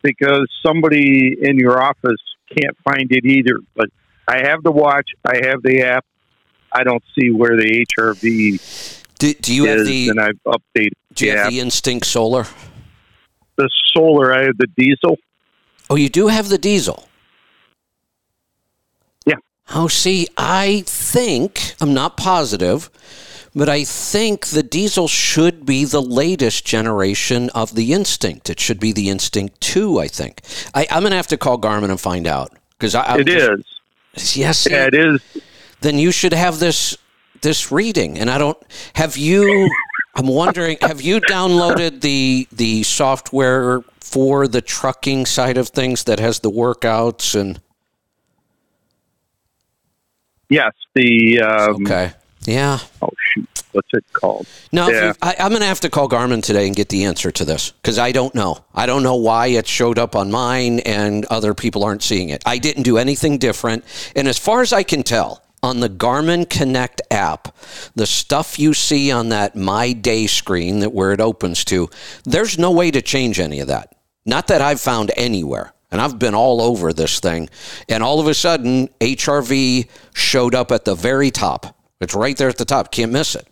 [0.03, 2.21] because somebody in your office
[2.55, 3.57] can't find it either.
[3.75, 3.89] But
[4.27, 6.05] I have the watch, I have the app.
[6.71, 10.91] I don't see where the HRV Do, do you have is, the and I've updated
[11.15, 11.51] Do you the have app.
[11.51, 12.45] the Instinct Solar?
[13.55, 15.17] The solar, I have the dēzl.
[15.89, 17.05] Oh, you do have the dēzl.
[19.73, 22.89] Oh, see, I think I'm not positive,
[23.55, 28.49] but I think the dēzl should be the latest generation of the Instinct.
[28.49, 29.99] It should be the Instinct Two.
[29.99, 30.41] I think.
[30.73, 33.65] I, I'm gonna have to call Garmin and find out because It just-
[34.15, 34.35] is.
[34.35, 34.67] Yes.
[34.69, 35.21] Yeah, it is.
[35.81, 36.97] then you should have this
[37.41, 38.57] this reading and i don't
[38.95, 39.69] have you
[40.15, 46.19] i'm wondering have you downloaded the the software for the trucking side of things that
[46.19, 47.61] has the workouts and
[50.49, 52.13] Yes, the um, okay
[52.45, 54.47] yeah oh shoot, what's it called?
[54.71, 55.13] no Yeah.
[55.21, 57.99] i'm going to have to call garmin today and get the answer to this because
[57.99, 61.83] i don't know i don't know why it showed up on mine and other people
[61.83, 63.83] aren't seeing it i didn't do anything different
[64.15, 67.53] and as far as i can tell on the Garmin Connect app,
[67.93, 71.89] the stuff you see on that My Day screen that where it opens to,
[72.23, 73.93] there's no way to change any of that.
[74.25, 75.73] Not that I've found anywhere.
[75.91, 77.49] And I've been all over this thing.
[77.87, 81.75] And all of a sudden, HRV showed up at the very top.
[81.99, 82.91] It's right there at the top.
[82.91, 83.47] Can't miss it.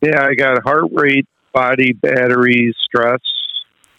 [0.00, 3.20] Yeah, I got heart rate, body, battery, stress,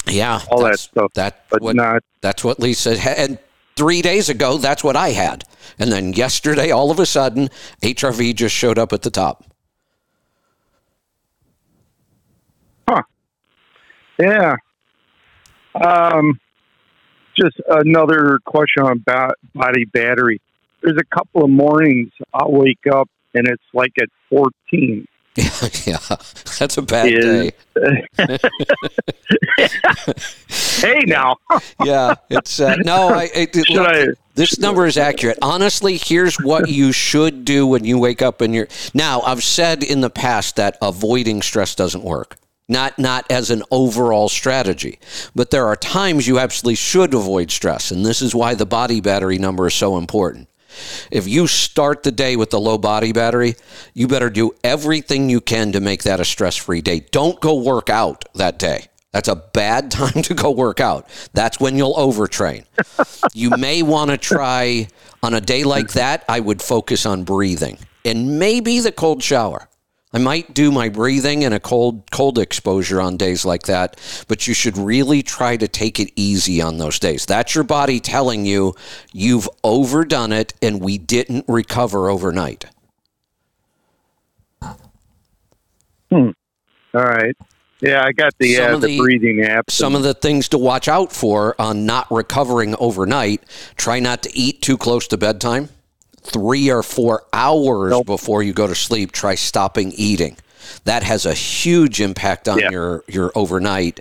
[0.07, 2.03] Yeah, all that stuff, That but what, not.
[2.21, 3.17] that's what Lisa had.
[3.17, 3.39] And
[3.75, 5.45] three days ago, that's what I had.
[5.79, 7.49] And then yesterday, all of a sudden,
[7.81, 9.43] HRV just showed up at the top.
[12.87, 13.01] Huh.
[14.19, 14.55] Yeah.
[15.83, 16.39] Um,
[17.37, 20.41] just another question on ba- body battery.
[20.81, 25.07] There's a couple of mornings I'll wake up and it's like at 14.
[25.85, 25.97] yeah,
[26.59, 28.07] that's a bad Is- day.
[30.77, 31.37] Hey, now.
[31.83, 33.07] yeah, it's uh, no.
[33.09, 35.37] I, it, it- look, I- this number is accurate.
[35.41, 38.67] Honestly, here's what you should do when you wake up and you're.
[38.93, 42.35] Now, I've said in the past that avoiding stress doesn't work.
[42.67, 44.99] Not not as an overall strategy,
[45.35, 49.01] but there are times you absolutely should avoid stress, and this is why the body
[49.01, 50.49] battery number is so important.
[51.11, 53.55] If you start the day with the low body battery,
[53.93, 57.01] you better do everything you can to make that a stress free day.
[57.11, 58.87] Don't go work out that day.
[59.11, 61.07] That's a bad time to go work out.
[61.33, 62.65] That's when you'll overtrain.
[63.33, 64.87] you may want to try
[65.23, 69.67] on a day like that, I would focus on breathing and maybe the cold shower.
[70.15, 73.99] I might do my breathing and a cold cold exposure on days like that,
[74.29, 77.25] but you should really try to take it easy on those days.
[77.25, 78.75] That's your body telling you
[79.11, 82.65] you've overdone it and we didn't recover overnight.
[86.09, 86.29] Hmm.
[86.93, 87.35] All right.
[87.81, 89.69] Yeah, I got the, uh, the the- breathing app.
[89.69, 93.43] Some of the things to watch out for on not recovering overnight,
[93.75, 95.67] try not to eat too close to bedtime.
[96.25, 98.05] 3 or 4 hours Nope.
[98.07, 100.37] before you go to sleep, try stopping eating.
[100.85, 102.71] That has a huge impact on Yeah.
[102.71, 103.99] your your overnight.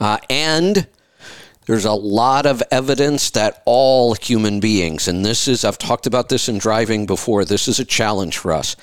[0.00, 0.86] Uh, and
[1.66, 6.28] there's a lot of evidence that all human beings, and this is, I've talked about
[6.28, 8.76] this in driving before, this is a challenge for us.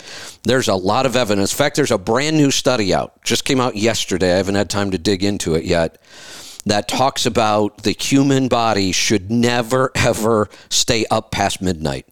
[0.45, 1.51] There's a lot of evidence.
[1.53, 4.33] In fact, there's a brand new study out, just came out yesterday.
[4.33, 5.99] I haven't had time to dig into it yet.
[6.65, 12.05] that talks about the human body should never, ever stay up past midnight.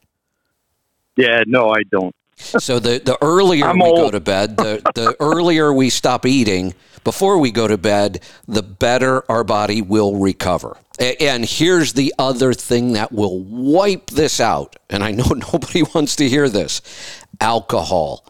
[1.20, 2.16] Yeah, no, I don't.
[2.38, 6.74] So the, the earlier I'm we go to bed, the, the earlier we stop eating
[7.04, 10.78] before we go to bed, the better our body will recover.
[11.20, 14.78] And here's the other thing that will wipe this out.
[14.90, 16.82] And I know nobody wants to hear this
[17.42, 18.26] alcohol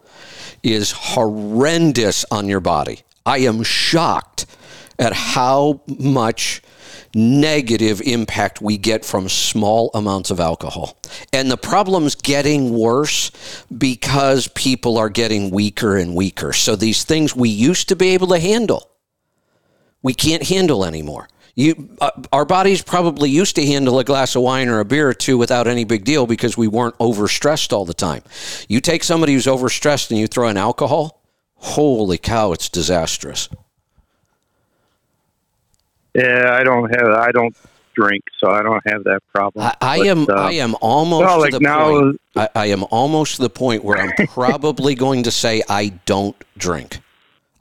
[0.64, 3.02] is horrendous on your body.
[3.24, 4.48] I am shocked
[4.98, 6.64] at how much
[7.14, 10.98] negative impact we get from small amounts of alcohol.
[11.34, 13.32] And the problem's getting worse
[13.76, 16.54] because people are getting weaker and weaker.
[16.54, 18.90] So these things we used to be able to handle,
[20.02, 21.28] we can't handle anymore.
[21.56, 25.10] You, uh, our bodies probably used to handle a glass of wine or a beer
[25.10, 28.24] or two without any big deal because we weren't overstressed all the time.
[28.70, 31.22] You take somebody who's overstressed and you throw in alcohol,
[31.56, 33.50] holy cow, it's disastrous.
[36.20, 37.10] Yeah, I don't have.
[37.14, 37.56] I don't
[37.96, 39.66] drink, so I don't have that problem.
[39.66, 42.22] I, I But, am uh, I am almost well, to like the now- point.
[42.36, 46.36] I, I am almost to the point where I'm probably going to say I don't
[46.58, 47.00] drink.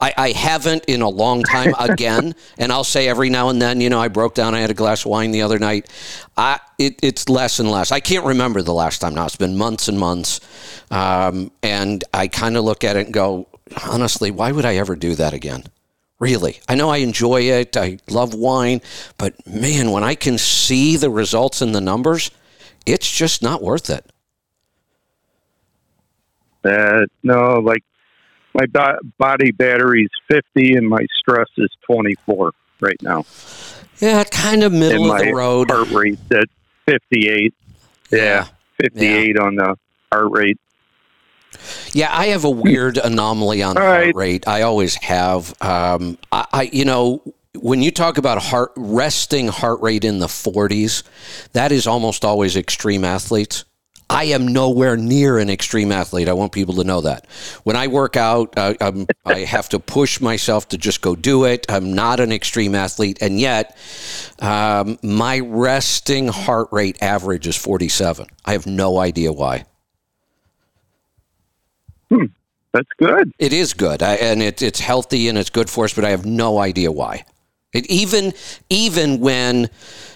[0.01, 3.81] I, I haven't in a long time again, and I'll say every now and then,
[3.81, 4.55] you know, I broke down.
[4.55, 5.89] I had a glass of wine the other night.
[6.37, 7.91] I it, it's less and less.
[7.91, 9.25] I can't remember the last time now.
[9.25, 10.39] It's been months and months,
[10.89, 13.47] um, and I kind of look at it and go,
[13.89, 15.65] honestly, why would I ever do that again?
[16.19, 17.77] Really, I know I enjoy it.
[17.77, 18.81] I love wine,
[19.17, 22.29] but man, when I can see the results in the numbers,
[22.85, 24.05] it's just not worth it.
[26.63, 27.83] Uh, no, like
[28.53, 32.51] my bo- body battery's 50 and my stress is 24
[32.81, 33.25] right now.
[33.99, 35.71] Yeah, kind of middle and of my the road.
[35.71, 36.49] heart rate's at
[36.85, 37.53] 58.
[38.11, 38.47] Yeah,
[38.81, 39.77] 58 on the
[40.11, 40.59] heart rate.
[41.93, 44.15] Yeah, I have a weird anomaly on All heart right.
[44.15, 44.47] rate.
[44.47, 45.53] I always have.
[45.61, 47.21] Um, I, I, you know,
[47.55, 51.03] when you talk about heart resting heart rate in the 40s,
[51.53, 53.65] that is almost always extreme athletes.
[54.11, 56.27] I am nowhere near an extreme athlete.
[56.27, 57.27] I want people to know that.
[57.63, 61.67] When I work out, I'm, I have to push myself to just go do it.
[61.69, 63.77] I'm not an extreme athlete, and yet
[64.39, 68.25] um, my resting heart rate average is 47.
[68.45, 69.65] I have no idea why.
[72.71, 73.31] That's good.
[73.39, 75.93] It is good, I, and it, it's healthy and it's good for us.
[75.93, 77.25] But I have no idea why.
[77.73, 78.33] It even
[78.69, 79.69] even when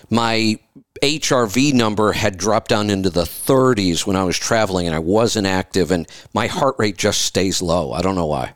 [0.09, 0.59] my
[1.01, 5.47] HRV number had dropped down into the 30s when I was traveling and I wasn't
[5.47, 7.91] active, and my heart rate just stays low.
[7.91, 8.55] I don't know why.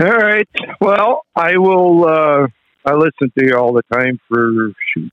[0.00, 0.48] All right.
[0.80, 2.08] Well, I will.
[2.08, 2.46] Uh,
[2.86, 5.12] I listen to you all the time for shoot,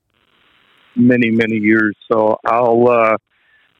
[0.98, 1.96] many, many years.
[2.10, 2.88] So I'll.
[2.88, 3.16] Uh,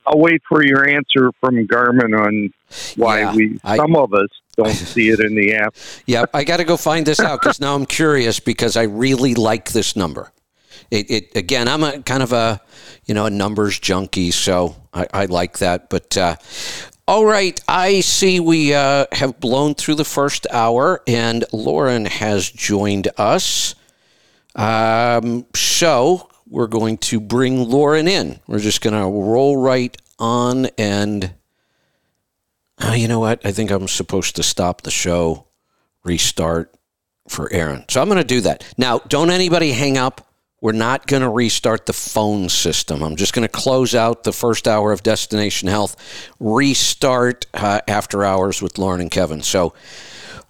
[0.07, 2.51] I'll wait for your answer from Garmin on
[2.97, 5.75] why Yeah, we I- some of us don't see it in the app.
[6.07, 9.35] Yeah, I got to go find this out because now I'm curious because I really
[9.35, 10.33] like this number.
[10.91, 12.59] It, it again, I'm a kind of a
[13.05, 15.91] you know a numbers junkie, so I, I like that.
[15.91, 16.37] But uh,
[17.07, 22.49] all right, I see we uh, have blown through the first hour, and Lauren has
[22.51, 23.75] joined us.
[24.55, 28.41] Um, so we're going to bring Lauren in.
[28.47, 31.35] We're just going to roll right on and.
[32.81, 33.45] Uh, you know what?
[33.45, 35.47] I think I'm supposed to stop the show,
[36.05, 36.73] restart
[37.27, 37.85] for Aaron.
[37.89, 38.65] So I'm going to do that.
[38.79, 40.27] Now, don't anybody hang up.
[40.61, 43.03] We're not going to restart the phone system.
[43.03, 45.97] I'm just going to close out the first hour of Destination Health,
[46.41, 49.43] restart uh, after hours with Lauren and Kevin.
[49.43, 49.75] So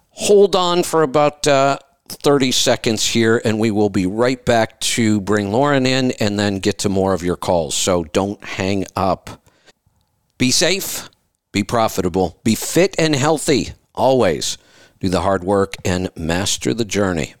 [0.09, 1.77] hold on for about uh,
[2.11, 6.59] 30 seconds here, and we will be right back to bring Lauren in and then
[6.59, 7.75] get to more of your calls.
[7.75, 9.41] So don't hang up.
[10.37, 11.09] Be safe,
[11.51, 14.57] be profitable, be fit and healthy always.
[14.99, 17.35] Do the hard work and master the journey.